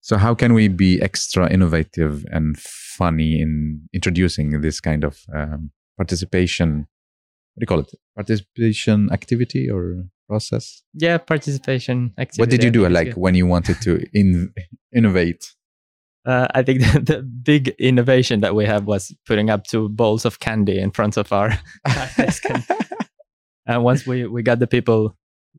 So 0.02 0.18
how 0.18 0.36
can 0.36 0.54
we 0.54 0.68
be 0.68 1.02
extra 1.02 1.52
innovative 1.52 2.26
and 2.32 2.58
funny 2.60 3.42
in 3.42 3.88
introducing 3.94 4.62
this 4.62 4.80
kind 4.80 5.04
of 5.04 5.20
um, 5.34 5.72
participation? 5.98 6.88
What 7.54 7.60
do 7.60 7.64
you 7.64 7.68
call 7.68 7.80
it? 7.80 7.92
Participation 8.16 9.10
activity 9.12 9.70
or 9.70 10.06
process? 10.28 10.84
Yeah, 10.94 11.18
participation 11.18 12.14
activity. 12.18 12.42
what 12.42 12.50
did 12.50 12.64
you 12.64 12.72
do? 12.72 12.88
Like 12.90 13.14
when 13.16 13.36
you 13.36 13.46
wanted 13.48 13.82
to 13.82 14.06
in, 14.14 14.54
innovate? 14.96 15.54
Uh, 16.26 16.48
I 16.56 16.64
think 16.64 16.80
the, 16.94 17.00
the 17.00 17.22
big 17.22 17.70
innovation 17.80 18.40
that 18.42 18.56
we 18.56 18.66
have 18.66 18.86
was 18.86 19.14
putting 19.26 19.50
up 19.50 19.66
two 19.66 19.90
bowls 19.90 20.26
of 20.26 20.40
candy 20.40 20.80
in 20.80 20.92
front 20.92 21.18
of 21.18 21.32
our 21.34 21.50
desk. 22.18 22.44
and, 22.50 22.64
and 23.66 23.84
once 23.84 24.06
we, 24.08 24.26
we 24.26 24.42
got 24.44 24.60
the 24.60 24.68
people 24.68 25.16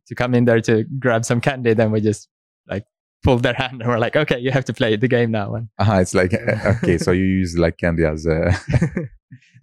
to 0.06 0.14
come 0.14 0.34
in 0.34 0.44
there 0.44 0.60
to 0.62 0.84
grab 0.98 1.24
some 1.24 1.40
candy, 1.40 1.74
then 1.74 1.90
we 1.90 2.00
just 2.00 2.28
like 2.66 2.84
pulled 3.22 3.42
their 3.42 3.54
hand 3.54 3.80
and 3.80 3.90
we're 3.90 3.98
like, 3.98 4.16
okay, 4.16 4.38
you 4.38 4.50
have 4.50 4.64
to 4.66 4.72
play 4.72 4.96
the 4.96 5.08
game 5.08 5.30
now. 5.30 5.54
And 5.54 5.68
Ah, 5.78 5.98
it's 6.00 6.14
like 6.14 6.32
okay, 6.34 6.98
so 6.98 7.10
you 7.12 7.24
use 7.24 7.56
like 7.58 7.76
candy 7.78 8.04
as 8.04 8.26
a. 8.26 8.52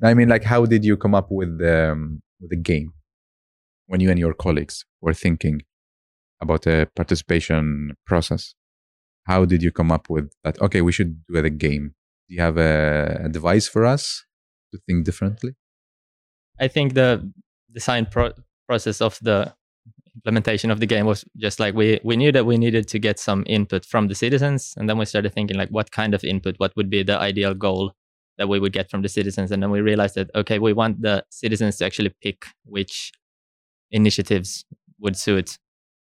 I 0.03 0.15
mean, 0.15 0.29
like, 0.29 0.43
how 0.43 0.65
did 0.65 0.83
you 0.83 0.97
come 0.97 1.13
up 1.13 1.27
with 1.29 1.59
the 1.59 1.91
um, 1.91 2.23
with 2.39 2.49
the 2.49 2.55
game 2.57 2.91
when 3.91 3.99
you 3.99 4.09
and 4.09 4.17
your 4.17 4.33
colleagues 4.33 4.85
were 5.01 5.13
thinking 5.13 5.63
about 6.39 6.65
a 6.65 6.87
participation 6.95 7.91
process? 8.05 8.55
How 9.25 9.43
did 9.43 9.61
you 9.61 9.69
come 9.69 9.91
up 9.91 10.09
with 10.09 10.31
that? 10.45 10.61
Okay, 10.61 10.81
we 10.81 10.93
should 10.93 11.25
do 11.27 11.35
a 11.35 11.49
game. 11.49 11.93
Do 12.29 12.35
you 12.35 12.41
have 12.41 12.57
a, 12.57 13.23
a 13.25 13.29
device 13.29 13.67
for 13.67 13.85
us 13.85 14.23
to 14.71 14.79
think 14.87 15.03
differently? 15.03 15.55
I 16.57 16.69
think 16.69 16.93
the 16.93 17.29
design 17.73 18.05
pro- 18.09 18.31
process 18.65 19.01
of 19.01 19.19
the 19.21 19.53
implementation 20.15 20.71
of 20.71 20.79
the 20.79 20.85
game 20.85 21.05
was 21.05 21.25
just 21.35 21.59
like 21.59 21.73
we 21.73 21.99
we 22.03 22.15
knew 22.15 22.31
that 22.31 22.45
we 22.45 22.57
needed 22.57 22.87
to 22.87 22.99
get 22.99 23.19
some 23.19 23.43
input 23.45 23.83
from 23.85 24.07
the 24.07 24.15
citizens 24.15 24.73
and 24.77 24.89
then 24.89 24.97
we 24.97 25.05
started 25.05 25.33
thinking 25.33 25.57
like 25.57 25.69
what 25.69 25.91
kind 25.91 26.13
of 26.13 26.21
input 26.23 26.55
what 26.57 26.75
would 26.75 26.89
be 26.89 27.01
the 27.01 27.17
ideal 27.17 27.53
goal 27.53 27.93
that 28.37 28.49
we 28.49 28.59
would 28.59 28.73
get 28.73 28.89
from 28.91 29.01
the 29.01 29.07
citizens 29.07 29.51
and 29.51 29.63
then 29.63 29.71
we 29.71 29.79
realized 29.79 30.15
that 30.15 30.29
okay 30.35 30.59
we 30.59 30.73
want 30.73 31.01
the 31.01 31.23
citizens 31.29 31.77
to 31.77 31.85
actually 31.85 32.13
pick 32.21 32.45
which 32.65 33.13
initiatives 33.91 34.65
would 34.99 35.15
suit 35.17 35.57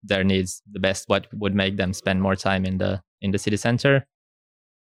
their 0.04 0.24
needs 0.24 0.62
the 0.72 0.80
best 0.80 1.06
what 1.08 1.28
would 1.34 1.56
make 1.56 1.78
them 1.78 1.94
spend 1.94 2.22
more 2.22 2.36
time 2.36 2.66
in 2.66 2.78
the 2.78 3.02
in 3.22 3.32
the 3.32 3.38
city 3.40 3.58
center 3.58 4.06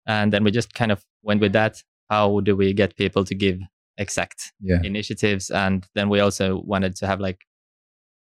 and 0.06 0.32
then 0.32 0.44
we 0.44 0.50
just 0.50 0.74
kind 0.74 0.92
of 0.92 1.02
went 1.22 1.40
with 1.40 1.52
that 1.52 1.82
how 2.10 2.40
do 2.40 2.54
we 2.54 2.72
get 2.72 2.94
people 2.96 3.24
to 3.24 3.34
give 3.34 3.58
exact 3.96 4.52
Yeah. 4.60 4.80
initiatives 4.84 5.50
and 5.50 5.86
then 5.94 6.08
we 6.08 6.20
also 6.20 6.60
wanted 6.64 6.94
to 6.96 7.06
have 7.06 7.20
like 7.20 7.40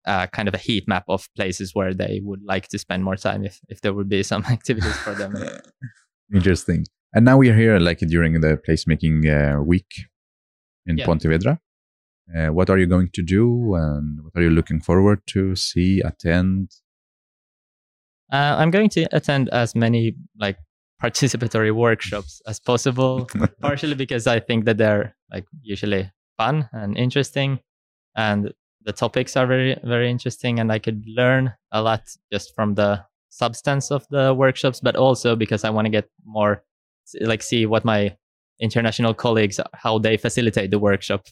uh, 0.07 0.27
kind 0.29 0.47
of 0.49 0.55
a 0.55 0.59
heat 0.59 0.87
map 0.87 1.05
of 1.09 1.29
places 1.35 1.75
where 1.75 1.93
they 1.93 2.21
would 2.23 2.43
like 2.45 2.69
to 2.69 2.79
spend 2.79 3.03
more 3.03 3.17
time 3.17 3.45
if, 3.45 3.61
if 3.69 3.81
there 3.81 3.93
would 3.93 4.09
be 4.09 4.23
some 4.23 4.45
activities 4.51 4.97
for 4.99 5.15
them 5.15 5.35
Interesting. 6.35 6.87
And 7.13 7.25
now 7.25 7.37
we're 7.39 7.55
here, 7.55 7.79
like 7.79 7.99
during 8.01 8.41
the 8.41 8.57
placemaking 8.69 9.27
uh, 9.27 9.63
week 9.63 10.07
in 10.87 10.99
Yeah. 10.99 11.07
Pontevedra. 11.07 11.61
Uh, 12.35 12.49
what 12.49 12.69
are 12.69 12.79
you 12.79 12.87
going 12.87 13.09
to 13.13 13.23
do, 13.23 13.75
and 13.75 14.23
what 14.23 14.33
are 14.35 14.43
you 14.43 14.51
looking 14.51 14.81
forward 14.81 15.21
to 15.27 15.55
see, 15.55 16.01
attend? 16.01 16.71
uh, 18.33 18.57
i'm 18.59 18.71
going 18.71 18.89
to 18.89 19.07
attend 19.13 19.49
as 19.51 19.75
many 19.75 20.15
like 20.39 20.57
participatory 21.03 21.75
workshops 21.75 22.41
as 22.47 22.59
possible 22.61 23.29
partially 23.61 23.95
because 23.95 24.27
i 24.27 24.41
think 24.41 24.65
that 24.65 24.79
they're 24.79 25.15
like 25.33 25.45
usually 25.63 26.11
fun 26.37 26.69
and 26.73 26.97
interesting 26.97 27.59
and 28.17 28.53
the 28.83 28.93
topics 28.93 29.37
are 29.37 29.47
very 29.47 29.77
very 29.85 30.11
interesting 30.11 30.59
and 30.61 30.73
i 30.73 30.79
could 30.79 31.05
learn 31.07 31.53
a 31.73 31.83
lot 31.83 32.03
just 32.33 32.55
from 32.55 32.75
the 32.75 33.05
substance 33.29 33.91
of 33.91 34.07
the 34.11 34.33
workshops 34.33 34.81
but 34.81 34.97
also 34.97 35.37
because 35.37 35.65
i 35.65 35.71
want 35.71 35.85
to 35.85 35.91
get 35.91 36.09
more 36.25 36.63
like 37.21 37.43
see 37.43 37.67
what 37.67 37.85
my 37.85 38.17
international 38.59 39.13
colleagues 39.13 39.61
how 39.75 39.99
they 39.99 40.17
facilitate 40.17 40.71
the 40.71 40.79
workshop 40.79 41.27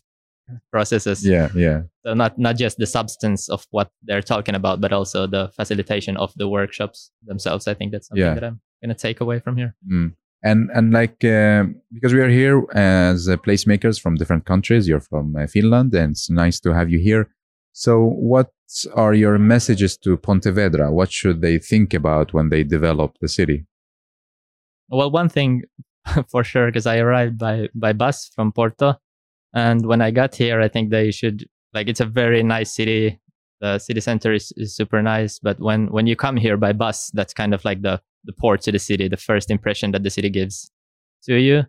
processes. 0.71 1.25
Yeah, 1.27 1.49
yeah, 1.55 1.83
so 2.05 2.15
not 2.15 2.39
not 2.39 2.57
just 2.57 2.77
the 2.79 2.87
substance 2.87 3.49
of 3.49 3.67
what 3.71 3.91
they're 4.03 4.23
talking 4.23 4.55
about 4.55 4.81
but 4.81 4.93
also 4.93 5.27
the 5.27 5.49
facilitation 5.57 6.17
of 6.17 6.33
the 6.37 6.49
workshops 6.49 7.11
themselves. 7.27 7.67
I 7.69 7.75
think 7.75 7.93
that's 7.93 8.09
something 8.09 8.25
Yeah. 8.25 8.35
that 8.35 8.45
i'm 8.45 8.61
going 8.83 8.95
to 8.97 9.01
take 9.09 9.21
away 9.21 9.41
from 9.41 9.57
here. 9.57 9.75
Mm. 9.91 10.13
and 10.43 10.71
and 10.77 10.93
like 10.93 11.25
uh, 11.25 11.65
because 11.95 12.13
we 12.13 12.21
are 12.21 12.29
here 12.43 12.59
as 12.75 13.29
uh, 13.29 13.37
placemakers 13.47 13.99
from 14.01 14.15
different 14.17 14.45
countries 14.45 14.87
you're 14.89 15.01
from 15.13 15.35
uh, 15.37 15.47
finland 15.47 15.95
and 15.95 16.11
it's 16.13 16.29
nice 16.29 16.61
to 16.61 16.71
have 16.75 16.91
you 16.91 16.99
here. 17.11 17.25
So 17.73 17.93
what 18.33 18.51
are 18.95 19.15
your 19.15 19.37
messages 19.39 19.97
to 20.05 20.17
pontevedra? 20.17 20.93
What 20.93 21.11
should 21.11 21.41
they 21.41 21.59
think 21.59 21.93
about 21.95 22.33
when 22.33 22.49
they 22.51 22.63
develop 22.65 23.11
the 23.21 23.29
city? 23.29 23.59
Well 24.89 25.11
one 25.11 25.29
thing 25.29 25.63
for 26.33 26.45
sure 26.45 26.67
because 26.67 26.87
i 26.87 26.99
arrived 26.99 27.39
by 27.39 27.69
by 27.75 27.93
bus 27.95 28.31
from 28.35 28.53
porto 28.53 28.95
and 29.55 29.87
when 29.87 30.01
i 30.01 30.11
got 30.11 30.35
here 30.35 30.61
i 30.61 30.69
think 30.69 30.91
they 30.91 31.11
should 31.11 31.47
like 31.73 31.89
it's 31.89 32.01
a 32.01 32.07
very 32.07 32.43
nice 32.43 32.75
city 32.75 33.19
the 33.61 33.79
city 33.79 34.01
center 34.01 34.33
is, 34.33 34.53
is 34.57 34.77
super 34.77 35.01
nice 35.01 35.39
but 35.39 35.59
when 35.61 35.87
when 35.87 36.07
you 36.07 36.17
come 36.17 36.37
here 36.37 36.57
by 36.57 36.73
bus 36.73 37.11
that's 37.15 37.33
kind 37.33 37.55
of 37.55 37.65
like 37.65 37.83
the 37.83 38.01
the 38.25 38.33
port 38.33 38.63
to 38.63 38.73
the 38.73 38.79
city, 38.79 39.09
the 39.09 39.17
first 39.17 39.51
impression 39.51 39.93
that 39.93 40.03
the 40.03 40.11
city 40.11 40.31
gives 40.31 40.71
to 41.25 41.39
you. 41.39 41.65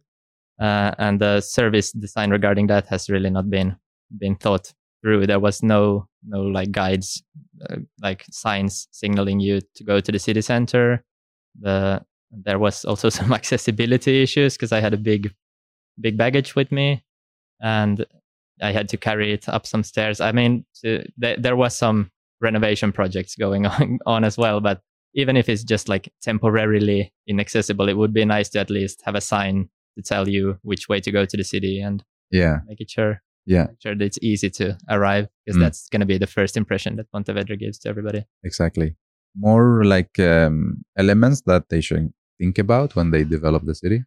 Uh, 0.59 0.91
and 0.97 1.19
the 1.19 1.41
service 1.41 1.91
design 1.91 2.31
regarding 2.31 2.67
that 2.67 2.87
has 2.87 3.09
really 3.09 3.29
not 3.29 3.49
been 3.49 3.75
been 4.17 4.35
thought 4.35 4.73
through. 5.01 5.27
There 5.27 5.39
was 5.39 5.61
no 5.61 6.07
no 6.25 6.43
like 6.43 6.71
guides, 6.71 7.21
uh, 7.69 7.77
like 8.01 8.25
signs 8.31 8.87
signaling 8.91 9.41
you 9.41 9.59
to 9.75 9.83
go 9.83 9.99
to 9.99 10.11
the 10.11 10.19
city 10.19 10.41
center. 10.41 11.03
The 11.59 12.01
there 12.31 12.57
was 12.57 12.85
also 12.85 13.09
some 13.19 13.33
accessibility 13.33 14.23
issues 14.23 14.55
because 14.55 14.71
I 14.71 14.79
had 14.79 14.93
a 14.93 14.97
big 14.97 15.33
big 15.99 16.17
baggage 16.17 16.55
with 16.55 16.71
me, 16.71 17.03
and 17.61 18.05
I 18.61 18.71
had 18.71 18.89
to 18.89 18.97
carry 18.97 19.33
it 19.33 19.49
up 19.49 19.65
some 19.65 19.83
stairs. 19.83 20.21
I 20.21 20.31
mean, 20.31 20.65
to, 20.81 21.05
th- 21.21 21.39
there 21.39 21.55
was 21.55 21.75
some 21.75 22.11
renovation 22.41 22.91
projects 22.91 23.35
going 23.35 23.65
on, 23.65 23.99
on 24.05 24.23
as 24.23 24.37
well, 24.37 24.61
but 24.61 24.81
even 25.13 25.37
if 25.37 25.47
it's 25.47 25.63
just 25.63 25.87
like 25.89 26.11
temporarily 26.21 27.13
inaccessible, 27.27 27.89
it 27.89 27.97
would 27.97 28.13
be 28.13 28.25
nice 28.25 28.49
to 28.49 28.59
at 28.59 28.69
least 28.69 29.01
have 29.05 29.15
a 29.15 29.21
sign 29.21 29.69
to 29.97 30.03
tell 30.03 30.27
you 30.27 30.57
which 30.61 30.89
way 30.89 30.99
to 30.99 31.11
go 31.11 31.25
to 31.25 31.37
the 31.37 31.43
city 31.43 31.79
and 31.79 32.03
yeah, 32.31 32.57
make 32.67 32.81
it 32.81 32.89
sure. 32.89 33.21
Yeah, 33.45 33.67
sure 33.79 33.95
that 33.95 34.03
it's 34.03 34.19
easy 34.21 34.49
to 34.51 34.77
arrive 34.89 35.27
because 35.45 35.57
mm. 35.57 35.61
that's 35.61 35.87
going 35.89 35.99
to 35.99 36.05
be 36.05 36.17
the 36.17 36.27
first 36.27 36.57
impression 36.57 36.95
that 36.95 37.11
Pontevedra 37.11 37.55
gives 37.57 37.77
to 37.79 37.89
everybody. 37.89 38.25
Exactly. 38.43 38.95
More 39.37 39.85
like 39.85 40.17
um, 40.19 40.83
elements 40.97 41.41
that 41.45 41.69
they 41.69 41.79
should 41.79 42.11
think 42.39 42.57
about 42.57 42.95
when 42.95 43.11
they 43.11 43.23
develop 43.23 43.65
the 43.65 43.75
city. 43.75 44.03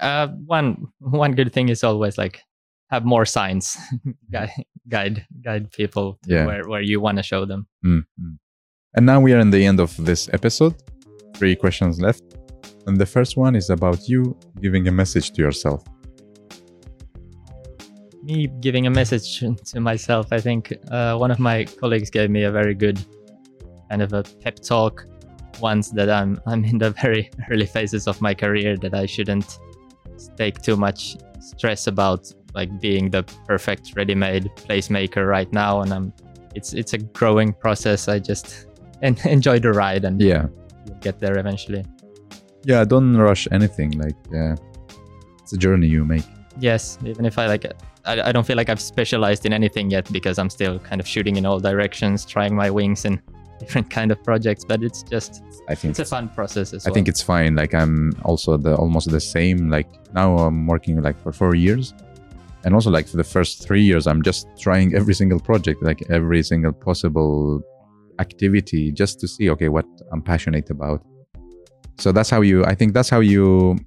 Uh, 0.00 0.28
one 0.46 0.88
one 0.98 1.32
good 1.32 1.52
thing 1.52 1.68
is 1.68 1.84
always 1.84 2.16
like 2.16 2.42
have 2.90 3.04
more 3.04 3.24
signs. 3.24 3.76
Guide 4.32 4.50
guide 4.88 5.26
guide 5.42 5.70
people 5.72 6.18
yeah. 6.26 6.46
where, 6.46 6.68
where 6.68 6.80
you 6.82 7.00
want 7.00 7.18
to 7.18 7.22
show 7.22 7.44
them. 7.44 7.66
Mm-hmm. 7.84 8.34
and 8.96 9.06
now 9.06 9.20
we 9.20 9.32
are 9.32 9.38
in 9.38 9.50
the 9.50 9.64
end 9.64 9.80
of 9.80 9.96
this 10.04 10.28
episode. 10.32 10.74
Three 11.36 11.54
questions 11.54 12.00
left. 12.00 12.22
And 12.86 12.98
the 12.98 13.06
first 13.06 13.36
one 13.36 13.54
is 13.54 13.70
about 13.70 14.08
you 14.08 14.36
giving 14.60 14.88
a 14.88 14.92
message 14.92 15.32
to 15.32 15.42
yourself. 15.42 15.84
Me 18.22 18.48
giving 18.60 18.86
a 18.86 18.90
message 18.90 19.40
to 19.40 19.80
myself 19.80 20.26
i 20.30 20.38
think 20.38 20.74
uh, 20.90 21.16
one 21.16 21.30
of 21.30 21.38
my 21.38 21.64
colleagues 21.64 22.10
gave 22.10 22.28
me 22.30 22.42
a 22.44 22.50
very 22.50 22.74
good 22.74 22.98
kind 23.88 24.02
of 24.02 24.12
a 24.12 24.22
pep 24.42 24.56
talk 24.60 25.06
once 25.60 25.90
that 25.90 26.10
i'm 26.10 26.38
i'm 26.46 26.62
in 26.64 26.76
the 26.76 26.90
very 26.90 27.30
early 27.50 27.66
phases 27.66 28.06
of 28.06 28.20
my 28.20 28.34
career 28.34 28.76
that 28.76 28.94
i 28.94 29.06
shouldn't 29.06 29.58
take 30.36 30.60
too 30.62 30.76
much 30.76 31.16
stress 31.40 31.86
about 31.86 32.32
like 32.54 32.80
being 32.80 33.10
the 33.10 33.22
perfect 33.46 33.92
ready-made 33.96 34.44
placemaker 34.56 35.28
right 35.28 35.52
now 35.52 35.80
and 35.82 35.92
i'm 35.92 36.12
it's 36.54 36.72
it's 36.72 36.92
a 36.94 36.98
growing 36.98 37.52
process. 37.52 38.08
I 38.08 38.18
just 38.18 38.66
en- 39.02 39.18
enjoy 39.24 39.58
the 39.58 39.72
ride 39.72 40.04
and 40.04 40.20
yeah. 40.20 40.46
get 41.00 41.18
there 41.18 41.38
eventually. 41.38 41.84
Yeah 42.64 42.84
don't 42.84 43.16
rush 43.16 43.48
anything 43.52 43.92
like 43.92 44.16
uh, 44.34 44.54
it's 45.42 45.52
a 45.52 45.56
journey 45.56 45.86
you 45.86 46.04
make. 46.04 46.24
Yes 46.58 46.98
even 47.04 47.24
if 47.24 47.38
i 47.38 47.46
like 47.46 47.64
I, 48.04 48.20
I 48.20 48.32
don't 48.32 48.44
feel 48.44 48.56
like 48.56 48.68
i've 48.68 48.80
specialized 48.80 49.46
in 49.46 49.52
anything 49.52 49.90
yet 49.90 50.12
because 50.12 50.38
i'm 50.38 50.50
still 50.50 50.78
kind 50.78 51.00
of 51.00 51.06
shooting 51.06 51.36
in 51.36 51.46
all 51.46 51.58
directions 51.58 52.26
trying 52.26 52.54
my 52.54 52.68
wings 52.68 53.04
in 53.06 53.22
different 53.60 53.88
kind 53.98 54.10
of 54.10 54.22
projects 54.24 54.64
but 54.64 54.82
it's 54.82 55.02
just 55.02 55.42
i 55.68 55.74
think 55.74 55.90
it's 55.90 56.00
a 56.00 56.04
fun 56.04 56.28
process 56.30 56.72
as 56.72 56.84
i 56.84 56.88
well. 56.88 56.94
think 56.94 57.08
it's 57.08 57.22
fine. 57.22 57.54
Like 57.54 57.74
i'm 57.74 58.12
also 58.24 58.56
the 58.56 58.74
almost 58.74 59.10
the 59.10 59.20
same. 59.20 59.70
Like 59.70 59.88
now 60.14 60.36
i'm 60.38 60.66
working 60.66 61.00
like 61.02 61.18
for 61.22 61.32
four 61.32 61.54
years. 61.54 61.94
And 62.64 62.74
also 62.74 62.90
like 62.90 63.06
for 63.08 63.16
the 63.16 63.24
first 63.36 63.52
three 63.66 63.82
years 63.82 64.06
i'm 64.06 64.22
just 64.22 64.46
trying 64.58 64.94
every 64.94 65.14
single 65.14 65.40
project 65.40 65.82
like 65.82 66.00
every 66.10 66.42
single 66.42 66.72
possible 66.72 67.62
activity 68.18 68.92
just 68.92 69.18
to 69.20 69.26
see 69.28 69.48
okay 69.50 69.68
what 69.68 69.86
i'm 70.12 70.22
passionate 70.22 70.68
about. 70.70 71.00
So 71.98 72.12
that's 72.12 72.30
how 72.30 72.40
you 72.40 72.64
i 72.64 72.74
think 72.74 72.92
that's 72.94 73.10
how 73.14 73.20
you 73.20 73.78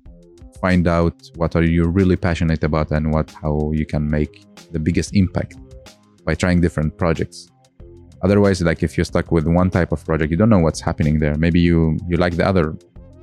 find 0.62 0.88
out 0.88 1.15
what 1.36 1.55
are 1.57 1.63
you 1.75 1.83
really 1.99 2.15
passionate 2.15 2.63
about 2.63 2.91
and 2.91 3.12
what 3.12 3.29
how 3.43 3.71
you 3.73 3.86
can 3.86 4.09
make 4.09 4.33
the 4.71 4.79
biggest 4.79 5.15
impact 5.15 5.57
by 6.25 6.33
trying 6.33 6.62
different 6.62 6.97
projects 6.97 7.49
otherwise 8.23 8.62
like 8.62 8.83
if 8.83 8.97
you're 8.97 9.05
stuck 9.05 9.31
with 9.31 9.45
one 9.47 9.69
type 9.69 9.91
of 9.91 10.03
project 10.05 10.31
you 10.31 10.38
don't 10.38 10.49
know 10.49 10.59
what's 10.59 10.79
happening 10.79 11.19
there 11.19 11.36
maybe 11.36 11.59
you 11.59 11.97
you 12.07 12.17
like 12.17 12.36
the 12.36 12.47
other 12.47 12.75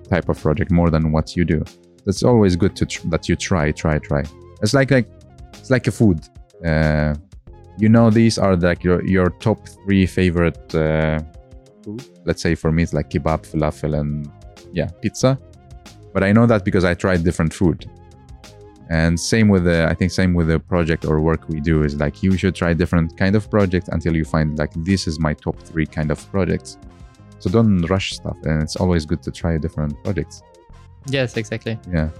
type 0.08 0.28
of 0.28 0.40
project 0.40 0.70
more 0.70 0.90
than 0.90 1.12
what 1.12 1.36
you 1.36 1.44
do 1.44 1.62
it's 2.06 2.22
always 2.22 2.56
good 2.56 2.74
to 2.74 2.84
tr- 2.86 3.06
that 3.08 3.28
you 3.28 3.36
try 3.36 3.70
try 3.72 3.98
try 3.98 4.22
it's 4.62 4.74
like 4.74 4.90
like 4.90 5.08
it's 5.60 5.70
like 5.70 5.86
a 5.86 5.90
food. 5.90 6.28
Uh, 6.64 7.14
you 7.78 7.88
know, 7.88 8.10
these 8.10 8.38
are 8.38 8.56
like 8.56 8.82
your 8.84 9.04
your 9.06 9.30
top 9.40 9.68
three 9.68 10.06
favorite 10.06 10.74
uh, 10.74 11.20
food. 11.82 12.04
Let's 12.24 12.42
say 12.42 12.54
for 12.54 12.72
me, 12.72 12.82
it's 12.82 12.92
like 12.92 13.10
kebab, 13.10 13.46
falafel, 13.50 13.98
and 13.98 14.30
yeah, 14.72 14.88
pizza. 15.00 15.38
But 16.12 16.24
I 16.24 16.32
know 16.32 16.46
that 16.46 16.64
because 16.64 16.84
I 16.84 16.94
tried 16.94 17.24
different 17.24 17.54
food. 17.54 17.88
And 18.90 19.18
same 19.18 19.46
with 19.48 19.64
the, 19.64 19.87
I 19.88 19.94
think 19.94 20.11
same 20.11 20.35
with 20.35 20.48
the 20.48 20.59
project 20.59 21.05
or 21.05 21.20
work 21.20 21.48
we 21.48 21.61
do 21.61 21.85
is 21.85 21.94
like 21.94 22.24
you 22.24 22.37
should 22.37 22.57
try 22.57 22.74
different 22.74 23.16
kind 23.16 23.37
of 23.37 23.48
project 23.48 23.88
until 23.92 24.16
you 24.16 24.24
find 24.24 24.59
like 24.59 24.72
this 24.74 25.07
is 25.07 25.20
my 25.20 25.33
top 25.33 25.61
three 25.61 25.87
kind 25.87 26.11
of 26.11 26.18
projects. 26.33 26.76
So 27.38 27.48
don't 27.50 27.83
rush 27.83 28.11
stuff, 28.12 28.37
and 28.42 28.61
it's 28.61 28.76
always 28.76 29.07
good 29.07 29.22
to 29.22 29.31
try 29.31 29.57
different 29.59 29.94
projects. 30.03 30.42
Yes, 31.07 31.37
exactly. 31.37 31.79
Yeah. 31.90 32.11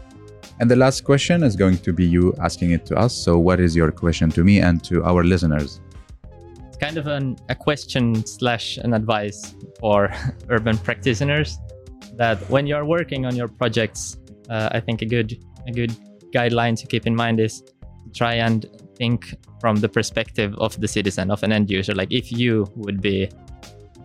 And 0.61 0.71
the 0.71 0.77
last 0.77 1.05
question 1.05 1.43
is 1.43 1.57
going 1.57 1.79
to 1.79 1.93
be 1.93 2.07
you 2.07 2.35
asking 2.39 2.71
it 2.71 2.87
to 2.87 2.97
us. 2.97 3.15
So, 3.15 3.39
what 3.39 3.61
is 3.61 3.75
your 3.75 3.91
question 3.91 4.31
to 4.31 4.45
me 4.45 4.61
and 4.61 4.83
to 4.85 5.05
our 5.05 5.25
listeners? 5.25 5.81
It's 6.69 6.77
kind 6.77 6.97
of 6.97 7.07
an, 7.09 7.37
a 7.49 7.55
question 7.55 8.25
slash 8.25 8.79
an 8.79 8.95
advice 8.95 9.55
for 9.81 10.15
urban 10.49 10.79
practitioners 10.79 11.59
that 12.15 12.39
when 12.49 12.67
you're 12.67 12.85
working 12.85 13.27
on 13.27 13.35
your 13.35 13.49
projects, 13.49 14.17
uh, 14.49 14.69
I 14.73 14.81
think 14.81 15.03
a 15.03 15.07
good 15.07 15.37
a 15.67 15.73
good 15.73 15.95
guideline 16.33 16.79
to 16.81 16.87
keep 16.87 17.07
in 17.07 17.15
mind 17.15 17.41
is 17.41 17.63
try 18.15 18.35
and 18.35 18.67
think 18.97 19.35
from 19.61 19.77
the 19.77 19.89
perspective 19.89 20.55
of 20.59 20.81
the 20.81 20.89
citizen, 20.89 21.31
of 21.31 21.43
an 21.43 21.53
end 21.53 21.71
user. 21.71 21.95
Like 21.95 22.13
if 22.13 22.33
you 22.33 22.67
would 22.77 23.01
be 23.01 23.31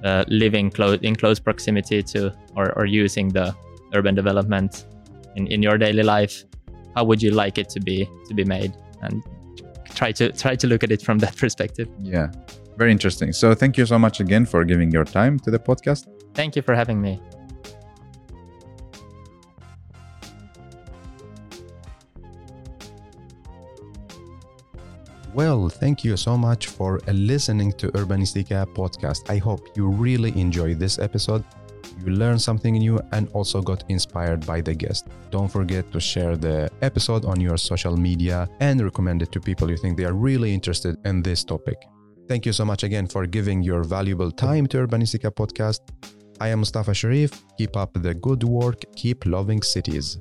uh, 0.04 0.26
living 0.28 0.70
close 0.70 1.00
in 1.02 1.16
close 1.16 1.40
proximity 1.40 2.04
to 2.04 2.34
or, 2.56 2.78
or 2.78 2.86
using 2.86 3.30
the 3.30 3.56
urban 3.94 4.14
development 4.14 4.86
in, 5.36 5.48
in 5.48 5.64
your 5.64 5.78
daily 5.78 6.04
life 6.04 6.44
how 6.96 7.04
would 7.04 7.22
you 7.22 7.32
like 7.32 7.58
it 7.58 7.70
to 7.70 7.80
be 7.80 8.10
to 8.28 8.34
be 8.34 8.44
made? 8.44 8.74
And 9.02 9.24
try 9.94 10.12
to 10.14 10.32
try 10.32 10.56
to 10.56 10.68
look 10.68 10.84
at 10.84 10.92
it 10.92 11.02
from 11.02 11.20
that 11.20 11.36
perspective. 11.44 11.90
Yeah. 12.02 12.32
Very 12.78 12.92
interesting. 12.92 13.32
So 13.32 13.54
thank 13.54 13.78
you 13.78 13.86
so 13.86 14.00
much 14.00 14.20
again 14.20 14.46
for 14.46 14.66
giving 14.66 14.92
your 14.92 15.06
time 15.06 15.40
to 15.40 15.52
the 15.52 15.60
podcast. 15.60 16.08
Thank 16.34 16.56
you 16.56 16.62
for 16.62 16.76
having 16.76 17.02
me 17.02 17.22
Well, 25.36 25.68
thank 25.68 26.06
you 26.06 26.16
so 26.16 26.38
much 26.38 26.68
for 26.68 27.02
uh, 27.08 27.12
listening 27.12 27.74
to 27.74 27.92
Urbanistica 27.92 28.66
podcast. 28.74 29.30
I 29.30 29.38
hope 29.38 29.68
you 29.76 29.90
really 29.90 30.32
enjoyed 30.40 30.80
this 30.80 30.98
episode 30.98 31.44
you 32.04 32.12
learned 32.12 32.42
something 32.42 32.74
new 32.74 33.00
and 33.12 33.30
also 33.34 33.62
got 33.62 33.84
inspired 33.90 34.46
by 34.46 34.62
the 34.62 34.74
guest. 34.74 35.08
Don't 35.32 35.48
forget 35.48 35.92
to 35.92 36.00
share 36.00 36.36
the 36.36 36.70
episode 36.82 37.26
on 37.26 37.40
your 37.40 37.58
social 37.58 37.98
media 37.98 38.48
and 38.60 38.82
recommend 38.82 39.22
it 39.22 39.32
to 39.34 39.40
people 39.40 39.70
you 39.70 39.78
think 39.78 39.98
they 39.98 40.06
are 40.06 40.14
really 40.14 40.54
interested 40.54 40.98
in 41.06 41.22
this 41.22 41.44
topic. 41.44 41.78
Thank 42.28 42.46
you 42.46 42.54
so 42.54 42.66
much 42.66 42.84
again 42.84 43.08
for 43.08 43.26
giving 43.26 43.62
your 43.62 43.84
valuable 43.84 44.32
time 44.32 44.68
to 44.68 44.78
Urbanistica 44.78 45.32
podcast. 45.32 45.82
I 46.40 46.50
am 46.50 46.60
Mustafa 46.60 46.94
Sharif. 46.94 47.32
Keep 47.58 47.78
up 47.78 47.92
the 47.94 48.14
good 48.14 48.44
work. 48.44 48.84
Keep 48.96 49.26
loving 49.26 49.62
cities. 49.62 50.18